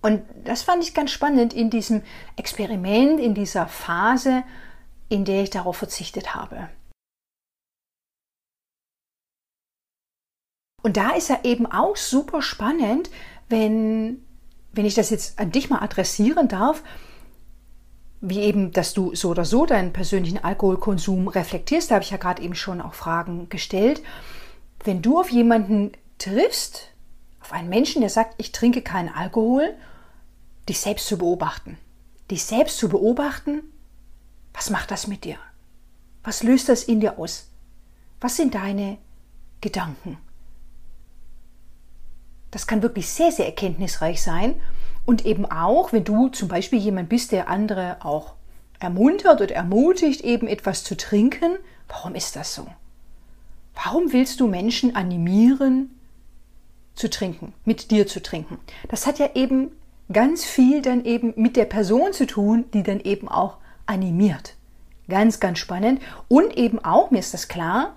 Und 0.00 0.22
das 0.44 0.62
fand 0.62 0.82
ich 0.82 0.94
ganz 0.94 1.10
spannend 1.10 1.52
in 1.52 1.70
diesem 1.70 2.02
Experiment, 2.36 3.18
in 3.20 3.34
dieser 3.34 3.66
Phase, 3.66 4.44
in 5.08 5.24
der 5.24 5.42
ich 5.42 5.50
darauf 5.50 5.76
verzichtet 5.76 6.34
habe. 6.34 6.68
Und 10.82 10.96
da 10.96 11.10
ist 11.10 11.28
ja 11.28 11.40
eben 11.42 11.66
auch 11.66 11.96
super 11.96 12.40
spannend, 12.40 13.10
wenn, 13.48 14.24
wenn 14.72 14.86
ich 14.86 14.94
das 14.94 15.10
jetzt 15.10 15.38
an 15.38 15.50
dich 15.50 15.68
mal 15.68 15.80
adressieren 15.80 16.48
darf, 16.48 16.82
wie 18.20 18.40
eben, 18.40 18.72
dass 18.72 18.94
du 18.94 19.14
so 19.14 19.30
oder 19.30 19.44
so 19.44 19.66
deinen 19.66 19.92
persönlichen 19.92 20.42
Alkoholkonsum 20.42 21.28
reflektierst, 21.28 21.90
da 21.90 21.96
habe 21.96 22.04
ich 22.04 22.10
ja 22.10 22.16
gerade 22.16 22.42
eben 22.42 22.54
schon 22.54 22.80
auch 22.80 22.94
Fragen 22.94 23.48
gestellt. 23.48 24.02
Wenn 24.82 25.02
du 25.02 25.20
auf 25.20 25.30
jemanden 25.30 25.92
triffst, 26.18 26.88
auf 27.40 27.52
einen 27.52 27.68
Menschen, 27.68 28.00
der 28.00 28.10
sagt, 28.10 28.34
ich 28.38 28.52
trinke 28.52 28.82
keinen 28.82 29.08
Alkohol, 29.08 29.74
dich 30.68 30.80
selbst 30.80 31.06
zu 31.06 31.16
beobachten. 31.16 31.78
Dich 32.30 32.44
selbst 32.44 32.78
zu 32.78 32.88
beobachten, 32.88 33.62
was 34.52 34.70
macht 34.70 34.90
das 34.90 35.06
mit 35.06 35.24
dir? 35.24 35.36
Was 36.24 36.42
löst 36.42 36.68
das 36.68 36.82
in 36.82 37.00
dir 37.00 37.18
aus? 37.18 37.48
Was 38.20 38.36
sind 38.36 38.54
deine 38.54 38.98
Gedanken? 39.60 40.18
Das 42.50 42.66
kann 42.66 42.82
wirklich 42.82 43.08
sehr, 43.08 43.30
sehr 43.30 43.46
erkenntnisreich 43.46 44.20
sein. 44.20 44.60
Und 45.08 45.24
eben 45.24 45.46
auch, 45.46 45.92
wenn 45.92 46.04
du 46.04 46.28
zum 46.28 46.48
Beispiel 46.48 46.78
jemand 46.78 47.08
bist, 47.08 47.32
der 47.32 47.48
andere 47.48 47.96
auch 48.04 48.34
ermuntert 48.78 49.40
oder 49.40 49.54
ermutigt, 49.54 50.20
eben 50.20 50.46
etwas 50.46 50.84
zu 50.84 50.96
trinken, 50.96 51.56
warum 51.88 52.14
ist 52.14 52.36
das 52.36 52.54
so? 52.54 52.66
Warum 53.74 54.12
willst 54.12 54.40
du 54.40 54.46
Menschen 54.46 54.94
animieren, 54.94 55.98
zu 56.98 57.08
trinken, 57.08 57.54
mit 57.64 57.90
dir 57.90 58.06
zu 58.06 58.20
trinken. 58.20 58.58
Das 58.88 59.06
hat 59.06 59.18
ja 59.18 59.30
eben 59.34 59.70
ganz 60.12 60.44
viel 60.44 60.82
dann 60.82 61.04
eben 61.04 61.32
mit 61.36 61.56
der 61.56 61.64
Person 61.64 62.12
zu 62.12 62.26
tun, 62.26 62.64
die 62.74 62.82
dann 62.82 63.00
eben 63.00 63.28
auch 63.28 63.58
animiert. 63.86 64.56
Ganz, 65.08 65.40
ganz 65.40 65.58
spannend. 65.58 66.02
Und 66.26 66.56
eben 66.56 66.84
auch, 66.84 67.10
mir 67.10 67.20
ist 67.20 67.32
das 67.32 67.48
klar, 67.48 67.94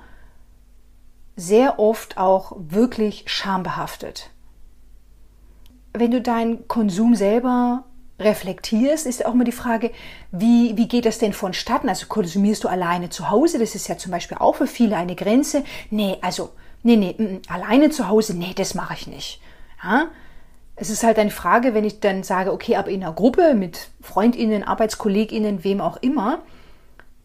sehr 1.36 1.80
oft 1.80 2.18
auch 2.18 2.54
wirklich 2.58 3.24
schambehaftet. 3.28 4.30
Wenn 5.94 6.12
du 6.12 6.22
deinen 6.22 6.68
Konsum 6.68 7.16
selber 7.16 7.86
reflektierst, 8.20 9.06
ist 9.06 9.26
auch 9.26 9.34
immer 9.34 9.44
die 9.44 9.52
Frage, 9.52 9.92
wie, 10.32 10.78
wie 10.78 10.88
geht 10.88 11.06
das 11.06 11.18
denn 11.18 11.34
vonstatten? 11.34 11.90
Also 11.90 12.08
konsumierst 12.08 12.64
du 12.64 12.68
alleine 12.68 13.10
zu 13.10 13.30
Hause? 13.30 13.60
Das 13.60 13.76
ist 13.76 13.88
ja 13.88 13.98
zum 13.98 14.12
Beispiel 14.12 14.38
auch 14.38 14.56
für 14.56 14.68
viele 14.68 14.96
eine 14.96 15.16
Grenze. 15.16 15.64
Nee, 15.90 16.18
also 16.22 16.52
nee, 16.84 16.96
nee, 16.96 17.16
mm, 17.18 17.22
-m, 17.22 17.50
alleine 17.50 17.90
zu 17.90 18.08
Hause, 18.08 18.36
nee, 18.36 18.54
das 18.56 18.76
mache 18.76 18.94
ich 18.94 19.08
nicht. 19.08 19.42
Ja? 19.84 20.08
Es 20.76 20.90
ist 20.90 21.04
halt 21.04 21.20
eine 21.20 21.32
Frage, 21.32 21.74
wenn 21.74 21.84
ich 21.84 22.00
dann 22.00 22.24
sage, 22.24 22.54
okay, 22.54 22.76
aber 22.76 22.90
in 22.90 23.04
einer 23.04 23.14
Gruppe 23.14 23.54
mit 23.54 23.90
Freundinnen, 24.02 24.64
Arbeitskolleginnen, 24.64 25.64
wem 25.64 25.82
auch 25.82 25.98
immer, 25.98 26.42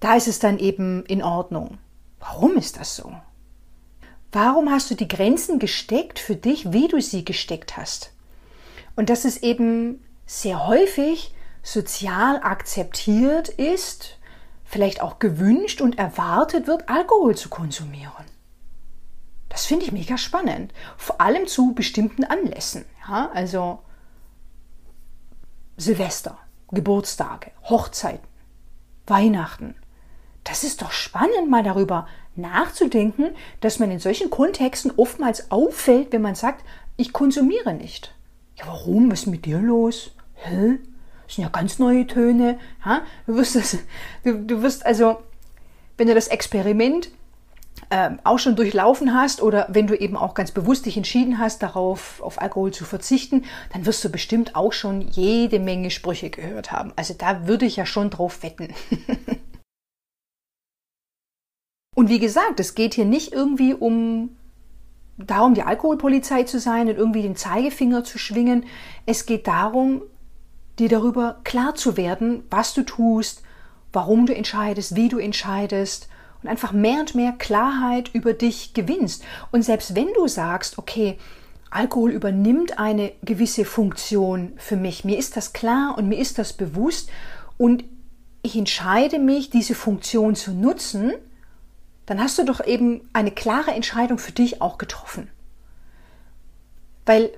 da 0.01 0.15
ist 0.15 0.29
es 0.29 0.39
dann 0.39 0.59
eben 0.59 1.05
in 1.07 1.23
Ordnung. 1.23 1.79
Warum 2.21 2.57
ist 2.57 2.79
das 2.79 2.97
so? 2.97 3.13
Warum 4.33 4.71
hast 4.71 4.91
du 4.91 4.95
die 4.95 5.09
Grenzen 5.09 5.59
gesteckt 5.59 6.19
für 6.19 6.37
dich, 6.37 6.73
wie 6.73 6.89
du 6.89 7.01
sie 7.01 7.25
gesteckt 7.25 7.77
hast? 7.77 8.13
Und 8.97 9.11
dass 9.11 9.25
es 9.25 9.43
eben 9.43 10.03
sehr 10.25 10.67
häufig 10.67 11.35
sozial 11.63 12.41
akzeptiert 12.43 13.49
ist, 13.49 14.19
vielleicht 14.65 15.01
auch 15.01 15.19
gewünscht 15.19 15.81
und 15.81 15.99
erwartet 15.99 16.67
wird, 16.67 16.89
Alkohol 16.89 17.37
zu 17.37 17.49
konsumieren. 17.49 18.25
Das 19.49 19.67
finde 19.67 19.85
ich 19.85 19.93
mega 19.93 20.19
spannend. 20.19 20.73
Vor 20.97 21.21
allem 21.21 21.47
zu 21.47 21.73
bestimmten 21.73 22.25
Anlässen. 22.25 22.85
Ja, 23.09 23.31
also 23.33 23.81
Silvester, 25.77 26.39
Geburtstage, 26.71 27.53
Hochzeiten, 27.65 28.27
Weihnachten. 29.07 29.77
Das 30.45 30.65
ist 30.65 30.83
doch 30.83 30.93
spannend, 30.93 31.51
mal 31.51 31.63
darüber 31.63 32.07
nachzudenken, 32.35 33.35
dass 33.61 33.79
man 33.79 33.91
in 33.91 33.99
solchen 33.99 34.31
Kontexten 34.31 34.93
oftmals 34.97 35.51
auffällt, 35.51 36.13
wenn 36.13 36.23
man 36.23 36.35
sagt, 36.35 36.65
ich 36.97 37.13
konsumiere 37.13 37.75
nicht. 37.75 38.16
Ja, 38.57 38.67
warum? 38.67 39.11
Was 39.11 39.21
ist 39.21 39.27
mit 39.27 39.45
dir 39.45 39.59
los? 39.59 40.13
Hä? 40.35 40.79
Das 41.27 41.35
sind 41.35 41.45
ja 41.45 41.51
ganz 41.51 41.79
neue 41.79 42.07
Töne. 42.07 42.59
Ja? 42.85 43.03
Du, 43.27 43.37
wirst 43.37 43.57
das, 43.57 43.79
du, 44.25 44.45
du 44.45 44.63
wirst 44.63 44.87
also, 44.87 45.19
wenn 45.97 46.07
du 46.09 46.15
das 46.15 46.29
Experiment 46.29 47.11
äh, 47.91 48.11
auch 48.25 48.39
schon 48.39 48.57
durchlaufen 48.57 49.15
hast 49.15 49.43
oder 49.43 49.67
wenn 49.71 49.87
du 49.87 49.95
eben 49.95 50.17
auch 50.17 50.35
ganz 50.35 50.51
bewusst 50.51 50.87
dich 50.87 50.97
entschieden 50.97 51.39
hast, 51.39 51.63
darauf 51.63 52.23
auf 52.23 52.41
Alkohol 52.41 52.73
zu 52.73 52.85
verzichten, 52.85 53.45
dann 53.73 53.85
wirst 53.87 54.03
du 54.05 54.09
bestimmt 54.09 54.57
auch 54.57 54.73
schon 54.73 55.03
jede 55.03 55.59
Menge 55.59 55.91
Sprüche 55.91 56.31
gehört 56.31 56.73
haben. 56.73 56.93
Also 56.97 57.15
da 57.15 57.47
würde 57.47 57.67
ich 57.67 57.77
ja 57.77 57.85
schon 57.87 58.11
drauf 58.11 58.43
wetten. 58.43 58.75
Und 61.95 62.09
wie 62.09 62.19
gesagt, 62.19 62.61
es 62.61 62.75
geht 62.75 62.95
hier 62.95 63.07
nicht 63.07 63.33
irgendwie 63.33 63.73
um 63.73 64.37
darum, 65.19 65.55
die 65.55 65.63
Alkoholpolizei 65.63 66.43
zu 66.43 66.59
sein 66.61 66.89
und 66.89 66.97
irgendwie 66.97 67.23
den 67.23 67.37
Zeigefinger 67.37 68.05
zu 68.05 68.19
schwingen. 68.19 68.65
Es 69.07 69.27
geht 69.27 69.47
darum, 69.47 70.03
dir 70.79 70.89
darüber 70.89 71.41
klar 71.45 71.75
zu 71.75 71.97
werden, 71.97 72.45
was 72.51 72.75
du 72.75 72.83
tust, 72.83 73.43
warum 73.93 74.27
du 74.27 74.35
entscheidest, 74.35 74.95
wie 74.95 75.09
du 75.09 75.19
entscheidest 75.19 76.09
und 76.43 76.51
einfach 76.51 76.73
mehr 76.73 77.01
und 77.01 77.15
mehr 77.15 77.33
Klarheit 77.33 78.11
über 78.13 78.35
dich 78.35 78.75
gewinnst. 78.75 79.25
Und 79.53 79.63
selbst 79.63 79.95
wenn 79.95 80.09
du 80.15 80.29
sagst, 80.29 80.77
okay, 80.79 81.19
Alkohol 81.71 82.11
übernimmt 82.11 82.79
eine 82.79 83.13
gewisse 83.23 83.65
Funktion 83.65 84.53
für 84.57 84.77
mich, 84.77 85.05
mir 85.05 85.19
ist 85.19 85.37
das 85.37 85.53
klar 85.53 85.97
und 85.97 86.09
mir 86.09 86.19
ist 86.19 86.39
das 86.39 86.53
bewusst 86.53 87.11
und 87.57 87.85
ich 88.43 88.57
entscheide 88.57 89.19
mich, 89.19 89.51
diese 89.51 89.75
Funktion 89.75 90.37
zu 90.37 90.53
nutzen, 90.53 91.13
dann 92.07 92.21
hast 92.21 92.39
du 92.39 92.45
doch 92.45 92.65
eben 92.65 93.09
eine 93.13 93.31
klare 93.31 93.73
Entscheidung 93.73 94.19
für 94.19 94.33
dich 94.33 94.63
auch 94.63 94.79
getroffen. 94.79 95.29
Weil 97.05 97.31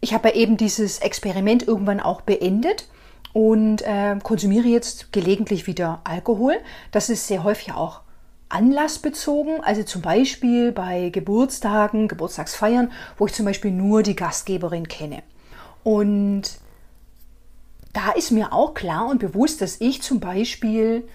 ich 0.00 0.12
habe 0.12 0.28
ja 0.28 0.34
eben 0.34 0.56
dieses 0.56 0.98
Experiment 0.98 1.66
irgendwann 1.66 2.00
auch 2.00 2.20
beendet 2.20 2.88
und 3.32 3.82
äh, 3.82 4.16
konsumiere 4.22 4.68
jetzt 4.68 5.12
gelegentlich 5.12 5.66
wieder 5.66 6.00
Alkohol. 6.04 6.56
Das 6.92 7.08
ist 7.08 7.26
sehr 7.26 7.42
häufig 7.42 7.72
auch 7.72 8.02
anlassbezogen, 8.50 9.64
also 9.64 9.82
zum 9.82 10.02
Beispiel 10.02 10.70
bei 10.70 11.08
Geburtstagen, 11.08 12.06
Geburtstagsfeiern, 12.06 12.92
wo 13.16 13.26
ich 13.26 13.32
zum 13.32 13.46
Beispiel 13.46 13.72
nur 13.72 14.02
die 14.02 14.14
Gastgeberin 14.14 14.86
kenne. 14.86 15.22
Und 15.82 16.42
da 17.92 18.10
ist 18.12 18.30
mir 18.30 18.52
auch 18.52 18.74
klar 18.74 19.06
und 19.06 19.18
bewusst, 19.18 19.60
dass 19.60 19.80
ich 19.80 20.02
zum 20.02 20.20
Beispiel 20.20 21.08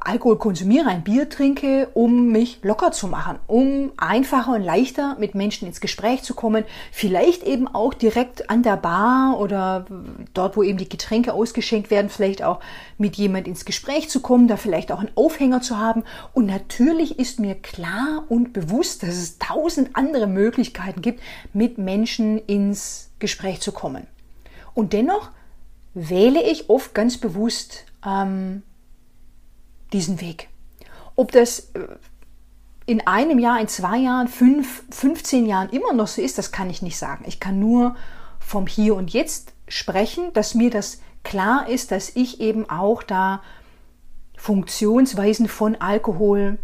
Alkohol 0.00 0.38
konsumiere, 0.38 0.88
ein 0.88 1.04
Bier 1.04 1.28
trinke, 1.28 1.88
um 1.94 2.32
mich 2.32 2.58
locker 2.62 2.90
zu 2.90 3.06
machen, 3.06 3.38
um 3.46 3.92
einfacher 3.96 4.54
und 4.54 4.62
leichter 4.62 5.16
mit 5.20 5.36
Menschen 5.36 5.68
ins 5.68 5.80
Gespräch 5.80 6.24
zu 6.24 6.34
kommen, 6.34 6.64
vielleicht 6.90 7.44
eben 7.44 7.68
auch 7.68 7.94
direkt 7.94 8.50
an 8.50 8.64
der 8.64 8.76
Bar 8.76 9.38
oder 9.38 9.86
dort, 10.34 10.56
wo 10.56 10.64
eben 10.64 10.78
die 10.78 10.88
Getränke 10.88 11.32
ausgeschenkt 11.32 11.92
werden, 11.92 12.08
vielleicht 12.08 12.42
auch 12.42 12.58
mit 12.96 13.14
jemand 13.16 13.46
ins 13.46 13.64
Gespräch 13.64 14.08
zu 14.10 14.20
kommen, 14.20 14.48
da 14.48 14.56
vielleicht 14.56 14.90
auch 14.90 14.98
einen 14.98 15.16
Aufhänger 15.16 15.60
zu 15.60 15.78
haben. 15.78 16.02
Und 16.32 16.46
natürlich 16.46 17.20
ist 17.20 17.38
mir 17.38 17.54
klar 17.54 18.24
und 18.28 18.52
bewusst, 18.52 19.04
dass 19.04 19.14
es 19.14 19.38
tausend 19.38 19.90
andere 19.94 20.26
Möglichkeiten 20.26 21.02
gibt, 21.02 21.22
mit 21.52 21.78
Menschen 21.78 22.38
ins 22.46 23.12
Gespräch 23.20 23.60
zu 23.60 23.70
kommen. 23.70 24.08
Und 24.74 24.92
dennoch 24.92 25.30
wähle 25.94 26.42
ich 26.42 26.68
oft 26.68 26.94
ganz 26.94 27.18
bewusst 27.18 27.84
ähm, 28.04 28.62
diesen 29.92 30.20
Weg. 30.20 30.48
Ob 31.16 31.32
das 31.32 31.70
äh, 31.74 31.88
in 32.86 33.06
einem 33.06 33.38
Jahr, 33.38 33.60
in 33.60 33.68
zwei 33.68 33.98
Jahren, 33.98 34.28
fünf, 34.28 34.84
15 34.90 35.46
Jahren 35.46 35.68
immer 35.70 35.92
noch 35.92 36.06
so 36.06 36.22
ist, 36.22 36.38
das 36.38 36.52
kann 36.52 36.70
ich 36.70 36.80
nicht 36.80 36.96
sagen. 36.96 37.24
Ich 37.26 37.38
kann 37.38 37.58
nur 37.58 37.96
vom 38.38 38.66
Hier 38.66 38.94
und 38.94 39.12
Jetzt 39.12 39.52
sprechen, 39.68 40.32
dass 40.32 40.54
mir 40.54 40.70
das 40.70 41.00
klar 41.22 41.68
ist, 41.68 41.90
dass 41.90 42.16
ich 42.16 42.40
eben 42.40 42.70
auch 42.70 43.02
da 43.02 43.42
Funktionsweisen 44.36 45.48
von 45.48 45.76
Alkohol 45.76 46.58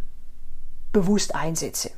bewusst 0.92 1.34
einsetze. 1.34 1.90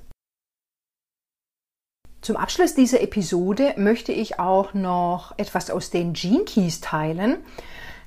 Zum 2.23 2.37
Abschluss 2.37 2.75
dieser 2.75 3.03
Episode 3.03 3.75
möchte 3.77 4.11
ich 4.11 4.41
auch 4.41 4.75
noch 4.75 5.39
etwas 5.39 5.71
aus 5.71 5.91
den 5.91 6.15
Gene 6.15 6.45
Keys 6.45 6.81
teilen 6.81 7.45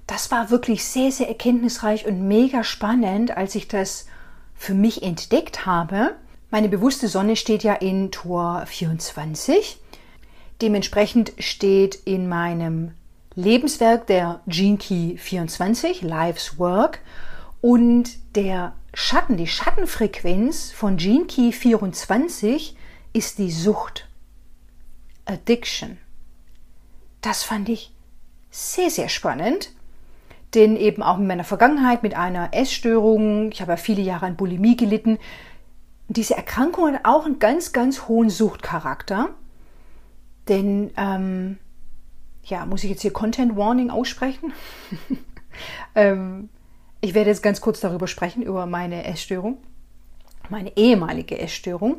das 0.09 0.31
war 0.31 0.49
wirklich 0.49 0.85
sehr, 0.85 1.11
sehr 1.11 1.27
erkenntnisreich 1.27 2.07
und 2.07 2.27
mega 2.27 2.63
spannend, 2.63 3.37
als 3.37 3.53
ich 3.53 3.67
das 3.67 4.07
für 4.55 4.73
mich 4.73 5.03
entdeckt 5.03 5.67
habe. 5.67 6.15
Meine 6.49 6.67
bewusste 6.67 7.07
Sonne 7.07 7.35
steht 7.35 7.61
ja 7.61 7.75
in 7.75 8.09
Tor 8.09 8.65
24. 8.65 9.77
Dementsprechend 10.63 11.33
steht 11.37 11.93
in 12.05 12.27
meinem 12.27 12.95
Lebenswerk 13.35 14.07
der 14.07 14.41
Gene 14.47 14.77
Key 14.77 15.17
24, 15.17 16.01
Life's 16.01 16.57
Work, 16.57 17.01
und 17.61 18.09
der 18.35 18.73
Schatten, 18.95 19.37
die 19.37 19.47
Schattenfrequenz 19.47 20.71
von 20.71 20.97
Gene 20.97 21.25
Key 21.25 21.51
24 21.51 22.75
ist 23.13 23.37
die 23.37 23.51
Sucht. 23.51 24.07
Addiction. 25.25 25.99
Das 27.21 27.43
fand 27.43 27.69
ich 27.69 27.91
sehr, 28.49 28.89
sehr 28.89 29.09
spannend 29.09 29.69
denn 30.55 30.75
eben 30.75 31.03
auch 31.03 31.17
in 31.17 31.27
meiner 31.27 31.43
Vergangenheit 31.43 32.03
mit 32.03 32.15
einer 32.15 32.49
Essstörung, 32.53 33.51
ich 33.51 33.61
habe 33.61 33.73
ja 33.73 33.77
viele 33.77 34.01
Jahre 34.01 34.25
an 34.25 34.35
Bulimie 34.35 34.75
gelitten, 34.75 35.19
diese 36.07 36.35
Erkrankung 36.35 36.91
hat 36.91 37.05
auch 37.05 37.25
einen 37.25 37.37
ganz, 37.37 37.71
ganz 37.71 38.07
hohen 38.07 38.31
Suchtcharakter. 38.31 39.29
Denn, 40.47 40.91
ähm, 40.97 41.59
ja, 42.43 42.65
muss 42.65 42.83
ich 42.83 42.89
jetzt 42.89 43.03
hier 43.03 43.13
Content 43.13 43.55
Warning 43.55 43.91
aussprechen? 43.91 44.51
ähm, 45.95 46.49
ich 46.99 47.13
werde 47.13 47.29
jetzt 47.29 47.43
ganz 47.43 47.61
kurz 47.61 47.79
darüber 47.79 48.07
sprechen, 48.07 48.41
über 48.41 48.65
meine 48.65 49.05
Essstörung, 49.05 49.59
meine 50.49 50.75
ehemalige 50.75 51.37
Essstörung. 51.37 51.97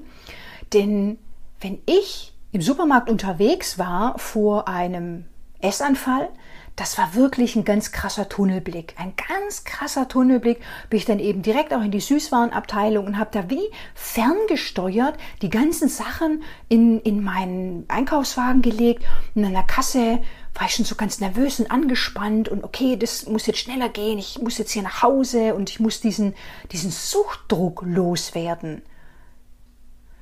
Denn 0.72 1.18
wenn 1.60 1.78
ich 1.86 2.34
im 2.50 2.62
Supermarkt 2.62 3.08
unterwegs 3.08 3.78
war 3.78 4.18
vor 4.18 4.66
einem 4.66 5.26
Essanfall, 5.60 6.30
das 6.76 6.96
war 6.96 7.14
wirklich 7.14 7.56
ein 7.56 7.64
ganz 7.64 7.92
krasser 7.92 8.28
Tunnelblick. 8.28 8.94
Ein 8.96 9.12
ganz 9.28 9.64
krasser 9.64 10.08
Tunnelblick. 10.08 10.60
Bin 10.88 10.98
ich 10.98 11.04
dann 11.04 11.18
eben 11.18 11.42
direkt 11.42 11.74
auch 11.74 11.82
in 11.82 11.90
die 11.90 12.00
Süßwarenabteilung 12.00 13.06
und 13.06 13.18
habe 13.18 13.30
da 13.32 13.50
wie 13.50 13.70
ferngesteuert 13.94 15.18
die 15.42 15.50
ganzen 15.50 15.88
Sachen 15.88 16.42
in, 16.68 17.00
in 17.00 17.22
meinen 17.22 17.84
Einkaufswagen 17.88 18.62
gelegt. 18.62 19.04
Und 19.34 19.44
an 19.44 19.52
der 19.52 19.62
Kasse 19.62 20.20
war 20.54 20.66
ich 20.66 20.74
schon 20.74 20.84
so 20.84 20.94
ganz 20.94 21.20
nervös 21.20 21.60
und 21.60 21.70
angespannt 21.70 22.48
und 22.48 22.64
okay, 22.64 22.96
das 22.96 23.26
muss 23.26 23.46
jetzt 23.46 23.60
schneller 23.60 23.88
gehen. 23.88 24.18
Ich 24.18 24.40
muss 24.40 24.58
jetzt 24.58 24.72
hier 24.72 24.82
nach 24.82 25.02
Hause 25.02 25.54
und 25.54 25.70
ich 25.70 25.80
muss 25.80 26.00
diesen, 26.00 26.34
diesen 26.72 26.90
Suchtdruck 26.90 27.82
loswerden. 27.84 28.82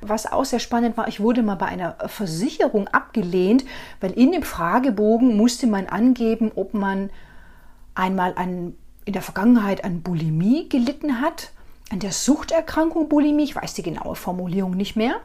Was 0.01 0.31
auch 0.31 0.45
sehr 0.45 0.61
spannend 0.61 0.97
war, 0.97 1.09
ich 1.09 1.21
wurde 1.21 1.43
mal 1.43 1.57
bei 1.57 1.67
einer 1.67 1.97
Versicherung 2.07 2.87
abgelehnt, 2.89 3.65
weil 4.01 4.13
in 4.13 4.33
dem 4.33 4.43
Fragebogen 4.43 5.37
musste 5.37 5.67
man 5.67 5.87
angeben, 5.87 6.53
ob 6.55 6.73
man 6.73 7.11
einmal 7.95 8.35
an, 8.37 8.75
in 9.05 9.13
der 9.13 9.23
Vergangenheit 9.23 9.85
an 9.85 10.03
Bulimie 10.03 10.69
gelitten 10.69 11.21
hat, 11.21 11.51
an 11.91 11.99
der 11.99 12.13
Suchterkrankung 12.13 13.09
Bulimie. 13.09 13.45
Ich 13.45 13.57
weiß 13.57 13.75
die 13.75 13.83
genaue 13.83 14.15
Formulierung 14.15 14.77
nicht 14.77 14.95
mehr. 14.95 15.17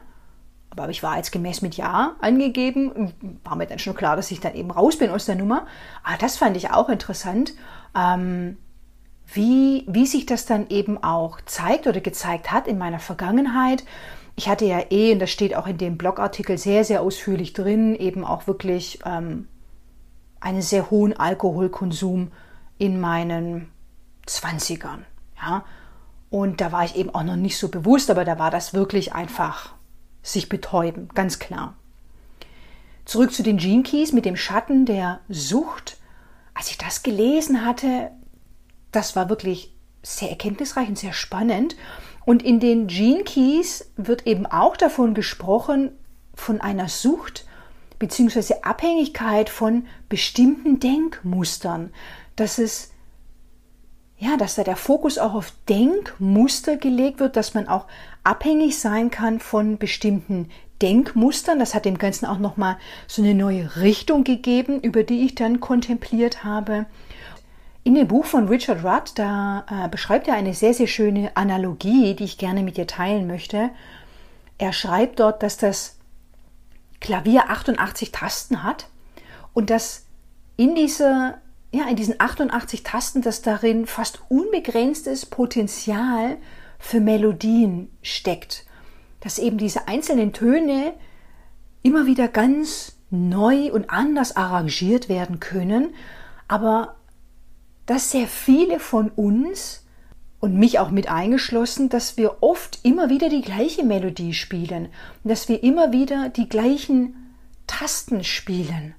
Aber 0.70 0.88
ich 0.88 1.04
war 1.04 1.16
jetzt 1.16 1.30
gemäß 1.30 1.62
mit 1.62 1.76
Ja 1.76 2.16
angegeben. 2.20 3.12
War 3.44 3.54
mir 3.54 3.66
dann 3.66 3.78
schon 3.78 3.94
klar, 3.94 4.16
dass 4.16 4.32
ich 4.32 4.40
dann 4.40 4.54
eben 4.54 4.72
raus 4.72 4.98
bin 4.98 5.10
aus 5.10 5.26
der 5.26 5.36
Nummer. 5.36 5.66
Aber 6.02 6.16
das 6.18 6.36
fand 6.36 6.56
ich 6.56 6.72
auch 6.72 6.88
interessant, 6.88 7.52
ähm, 7.96 8.56
wie, 9.32 9.84
wie 9.86 10.06
sich 10.06 10.26
das 10.26 10.46
dann 10.46 10.68
eben 10.68 11.02
auch 11.02 11.40
zeigt 11.46 11.86
oder 11.86 12.00
gezeigt 12.00 12.50
hat 12.50 12.66
in 12.66 12.78
meiner 12.78 12.98
Vergangenheit 12.98 13.84
ich 14.36 14.48
hatte 14.48 14.64
ja 14.64 14.82
eh, 14.90 15.12
und 15.12 15.20
das 15.20 15.30
steht 15.30 15.54
auch 15.54 15.66
in 15.66 15.78
dem 15.78 15.96
Blogartikel 15.96 16.58
sehr, 16.58 16.84
sehr 16.84 17.02
ausführlich 17.02 17.52
drin, 17.52 17.94
eben 17.94 18.24
auch 18.24 18.46
wirklich 18.46 18.98
ähm, 19.04 19.48
einen 20.40 20.62
sehr 20.62 20.90
hohen 20.90 21.16
Alkoholkonsum 21.16 22.32
in 22.78 23.00
meinen 23.00 23.70
Zwanzigern. 24.26 25.04
Ja? 25.36 25.64
Und 26.30 26.60
da 26.60 26.72
war 26.72 26.84
ich 26.84 26.96
eben 26.96 27.10
auch 27.10 27.22
noch 27.22 27.36
nicht 27.36 27.58
so 27.58 27.68
bewusst, 27.68 28.10
aber 28.10 28.24
da 28.24 28.38
war 28.38 28.50
das 28.50 28.74
wirklich 28.74 29.14
einfach 29.14 29.72
sich 30.22 30.48
betäuben, 30.48 31.08
ganz 31.14 31.38
klar. 31.38 31.76
Zurück 33.04 33.32
zu 33.32 33.42
den 33.42 33.58
Gene 33.58 33.82
Keys 33.82 34.12
mit 34.12 34.24
dem 34.24 34.36
Schatten 34.36 34.86
der 34.86 35.20
Sucht. 35.28 35.98
Als 36.54 36.70
ich 36.70 36.78
das 36.78 37.02
gelesen 37.02 37.64
hatte, 37.64 38.10
das 38.90 39.14
war 39.14 39.28
wirklich 39.28 39.74
sehr 40.02 40.30
erkenntnisreich 40.30 40.88
und 40.88 40.98
sehr 40.98 41.12
spannend. 41.12 41.76
Und 42.24 42.42
in 42.42 42.60
den 42.60 42.86
Gene 42.86 43.24
Keys 43.24 43.90
wird 43.96 44.26
eben 44.26 44.46
auch 44.46 44.76
davon 44.76 45.14
gesprochen, 45.14 45.90
von 46.34 46.60
einer 46.60 46.88
Sucht 46.88 47.46
bzw. 47.98 48.54
Abhängigkeit 48.62 49.48
von 49.48 49.86
bestimmten 50.08 50.80
Denkmustern. 50.80 51.92
Dass 52.36 52.58
es 52.58 52.90
ja, 54.16 54.36
dass 54.36 54.54
da 54.54 54.64
der 54.64 54.76
Fokus 54.76 55.18
auch 55.18 55.34
auf 55.34 55.52
Denkmuster 55.68 56.76
gelegt 56.76 57.20
wird, 57.20 57.36
dass 57.36 57.52
man 57.52 57.68
auch 57.68 57.86
abhängig 58.22 58.78
sein 58.78 59.10
kann 59.10 59.40
von 59.40 59.76
bestimmten 59.76 60.48
Denkmustern. 60.80 61.58
Das 61.58 61.74
hat 61.74 61.84
dem 61.84 61.98
Ganzen 61.98 62.26
auch 62.26 62.38
nochmal 62.38 62.78
so 63.06 63.22
eine 63.22 63.34
neue 63.34 63.76
Richtung 63.76 64.24
gegeben, 64.24 64.80
über 64.80 65.02
die 65.02 65.26
ich 65.26 65.34
dann 65.34 65.60
kontempliert 65.60 66.44
habe. 66.44 66.86
In 67.84 67.94
dem 67.94 68.08
Buch 68.08 68.24
von 68.24 68.48
Richard 68.48 68.82
Rudd, 68.82 69.12
da 69.14 69.66
äh, 69.70 69.88
beschreibt 69.88 70.26
er 70.26 70.34
eine 70.34 70.54
sehr, 70.54 70.72
sehr 70.72 70.86
schöne 70.86 71.36
Analogie, 71.36 72.14
die 72.14 72.24
ich 72.24 72.38
gerne 72.38 72.62
mit 72.62 72.78
dir 72.78 72.86
teilen 72.86 73.26
möchte. 73.26 73.70
Er 74.56 74.72
schreibt 74.72 75.20
dort, 75.20 75.42
dass 75.42 75.58
das 75.58 75.98
Klavier 77.00 77.50
88 77.50 78.10
Tasten 78.10 78.62
hat 78.62 78.88
und 79.52 79.68
dass 79.68 80.06
in 80.56 80.74
dieser 80.74 81.38
ja, 81.74 81.88
in 81.88 81.96
diesen 81.96 82.20
88 82.20 82.84
Tasten, 82.84 83.20
dass 83.20 83.42
darin 83.42 83.86
fast 83.86 84.22
unbegrenztes 84.28 85.26
Potenzial 85.26 86.36
für 86.78 87.00
Melodien 87.00 87.90
steckt. 88.00 88.64
Dass 89.18 89.40
eben 89.40 89.58
diese 89.58 89.88
einzelnen 89.88 90.32
Töne 90.32 90.94
immer 91.82 92.06
wieder 92.06 92.28
ganz 92.28 92.96
neu 93.10 93.72
und 93.72 93.90
anders 93.90 94.36
arrangiert 94.36 95.08
werden 95.08 95.40
können, 95.40 95.94
aber 96.46 96.94
dass 97.86 98.10
sehr 98.10 98.26
viele 98.26 98.80
von 98.80 99.10
uns 99.10 99.84
und 100.40 100.56
mich 100.56 100.78
auch 100.78 100.90
mit 100.90 101.08
eingeschlossen, 101.08 101.88
dass 101.88 102.16
wir 102.16 102.42
oft 102.42 102.80
immer 102.82 103.08
wieder 103.08 103.28
die 103.28 103.40
gleiche 103.40 103.82
Melodie 103.82 104.34
spielen 104.34 104.88
und 105.22 105.30
dass 105.30 105.48
wir 105.48 105.62
immer 105.62 105.92
wieder 105.92 106.28
die 106.28 106.48
gleichen 106.48 107.32
Tasten 107.66 108.24
spielen. 108.24 108.94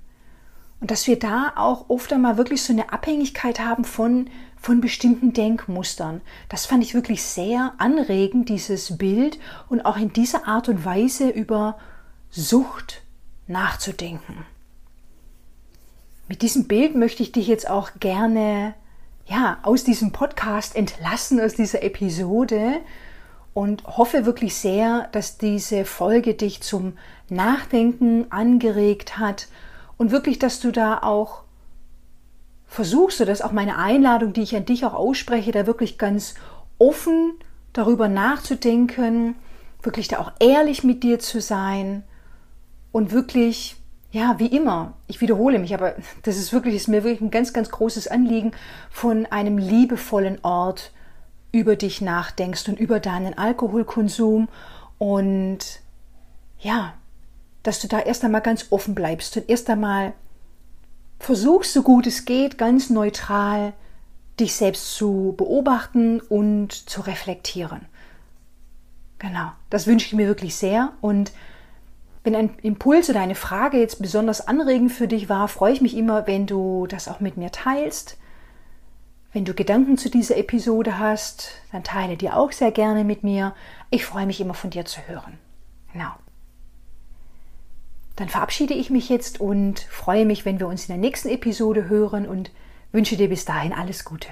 Und 0.82 0.92
dass 0.92 1.08
wir 1.08 1.18
da 1.18 1.54
auch 1.56 1.90
oft 1.90 2.12
einmal 2.12 2.38
wirklich 2.38 2.64
so 2.64 2.74
eine 2.74 2.92
Abhängigkeit 2.92 3.60
haben 3.60 3.86
von, 3.86 4.30
von 4.60 4.82
bestimmten 4.82 5.34
Denkmustern. 5.34 6.22
Das 6.50 6.66
fand 6.66 6.84
ich 6.84 6.94
wirklich 6.94 7.24
sehr 7.24 7.74
anregend, 7.78 8.50
dieses 8.50 8.98
Bild 8.98 9.40
und 9.70 9.86
auch 9.86 9.98
in 9.98 10.14
dieser 10.14 10.48
Art 10.48 10.68
und 10.68 10.84
Weise 10.84 11.30
über 11.30 11.78
Sucht 12.30 13.04
nachzudenken. 13.48 14.46
Mit 16.28 16.42
diesem 16.42 16.68
Bild 16.68 16.96
möchte 16.96 17.22
ich 17.24 17.32
dich 17.32 17.48
jetzt 17.48 17.70
auch 17.70 17.92
gerne 18.00 18.74
ja, 19.28 19.60
aus 19.64 19.84
diesem 19.84 20.12
Podcast 20.12 20.76
entlassen, 20.76 21.40
aus 21.40 21.54
dieser 21.54 21.84
Episode. 21.84 22.80
Und 23.54 23.86
hoffe 23.86 24.26
wirklich 24.26 24.56
sehr, 24.56 25.08
dass 25.14 25.38
diese 25.38 25.86
Folge 25.86 26.34
dich 26.34 26.62
zum 26.62 26.98
Nachdenken 27.30 28.30
angeregt 28.30 29.18
hat. 29.18 29.48
Und 29.98 30.12
wirklich, 30.12 30.40
dass 30.40 30.60
du 30.60 30.72
da 30.72 31.00
auch 31.00 31.44
versuchst, 32.68 33.22
dass 33.22 33.42
auch 33.42 33.54
meine 33.54 33.78
Einladung, 33.78 34.34
die 34.34 34.42
ich 34.42 34.56
an 34.56 34.66
dich 34.66 34.84
auch 34.84 34.94
ausspreche, 34.94 35.52
da 35.52 35.68
wirklich 35.68 35.98
ganz 35.98 36.36
offen 36.80 37.34
darüber 37.72 38.10
nachzudenken, 38.10 39.36
wirklich 39.82 40.10
da 40.10 40.20
auch 40.20 40.32
ehrlich 40.40 40.84
mit 40.84 41.04
dir 41.04 41.20
zu 41.20 41.40
sein 41.40 42.04
und 42.92 43.12
wirklich, 43.12 43.78
ja, 44.16 44.40
wie 44.40 44.48
immer, 44.48 44.94
ich 45.08 45.20
wiederhole 45.20 45.60
mich, 45.60 45.74
aber 45.74 45.94
das 46.24 46.38
ist 46.38 46.54
wirklich, 46.54 46.74
ist 46.74 46.88
mir 46.88 47.04
wirklich 47.04 47.20
ein 47.20 47.32
ganz, 47.32 47.52
ganz 47.52 47.70
großes 47.70 48.08
Anliegen, 48.08 48.54
von 48.90 49.26
einem 49.26 49.58
liebevollen 49.58 50.40
Ort 50.42 50.94
über 51.52 51.76
dich 51.76 52.00
nachdenkst 52.00 52.70
und 52.70 52.80
über 52.80 53.02
deinen 53.02 53.38
Alkoholkonsum 53.38 54.48
und 55.00 55.60
ja, 56.60 56.94
dass 57.64 57.82
du 57.82 57.90
da 57.90 58.00
erst 58.00 58.24
einmal 58.24 58.40
ganz 58.40 58.68
offen 58.70 58.96
bleibst 58.96 59.36
und 59.36 59.50
erst 59.50 59.70
einmal 59.70 60.14
versuchst, 61.20 61.74
so 61.74 61.84
gut 61.84 62.08
es 62.08 62.24
geht, 62.24 62.58
ganz 62.58 62.90
neutral 62.90 63.74
dich 64.40 64.56
selbst 64.56 64.96
zu 64.96 65.34
beobachten 65.36 66.22
und 66.22 66.72
zu 66.72 67.02
reflektieren. 67.02 67.82
Genau, 69.20 69.52
das 69.70 69.88
wünsche 69.88 70.08
ich 70.08 70.14
mir 70.14 70.28
wirklich 70.28 70.56
sehr. 70.56 70.94
Und 71.02 71.34
wenn 72.26 72.36
ein 72.36 72.58
Impuls 72.64 73.08
oder 73.10 73.22
eine 73.22 73.36
Frage 73.36 73.80
jetzt 73.80 74.02
besonders 74.02 74.48
anregend 74.48 74.92
für 74.92 75.08
dich 75.08 75.30
war, 75.30 75.48
freue 75.48 75.74
ich 75.74 75.82
mich 75.82 75.96
immer, 75.96 76.26
wenn 76.26 76.48
du 76.48 76.88
das 76.88 77.08
auch 77.08 77.20
mit 77.20 77.38
mir 77.38 77.52
teilst. 77.52 78.18
Wenn 79.32 79.46
du 79.46 79.54
Gedanken 79.54 79.98
zu 79.98 80.10
dieser 80.10 80.36
Episode 80.36 80.98
hast, 80.98 81.52
dann 81.72 81.84
teile 81.84 82.18
die 82.18 82.32
auch 82.32 82.52
sehr 82.52 82.72
gerne 82.72 83.04
mit 83.04 83.24
mir. 83.24 83.54
Ich 83.92 84.06
freue 84.06 84.26
mich 84.26 84.42
immer 84.42 84.56
von 84.56 84.72
dir 84.72 84.86
zu 84.86 85.02
hören. 85.08 85.38
Genau. 85.94 86.14
Dann 88.16 88.30
verabschiede 88.30 88.74
ich 88.74 88.90
mich 88.90 89.08
jetzt 89.08 89.40
und 89.40 89.82
freue 89.82 90.26
mich, 90.26 90.46
wenn 90.46 90.60
wir 90.60 90.68
uns 90.68 90.84
in 90.84 90.88
der 90.88 90.98
nächsten 90.98 91.30
Episode 91.30 91.90
hören 91.90 92.28
und 92.28 92.50
wünsche 92.92 93.18
dir 93.18 93.30
bis 93.30 93.46
dahin 93.46 93.72
alles 93.72 94.04
Gute. 94.04 94.30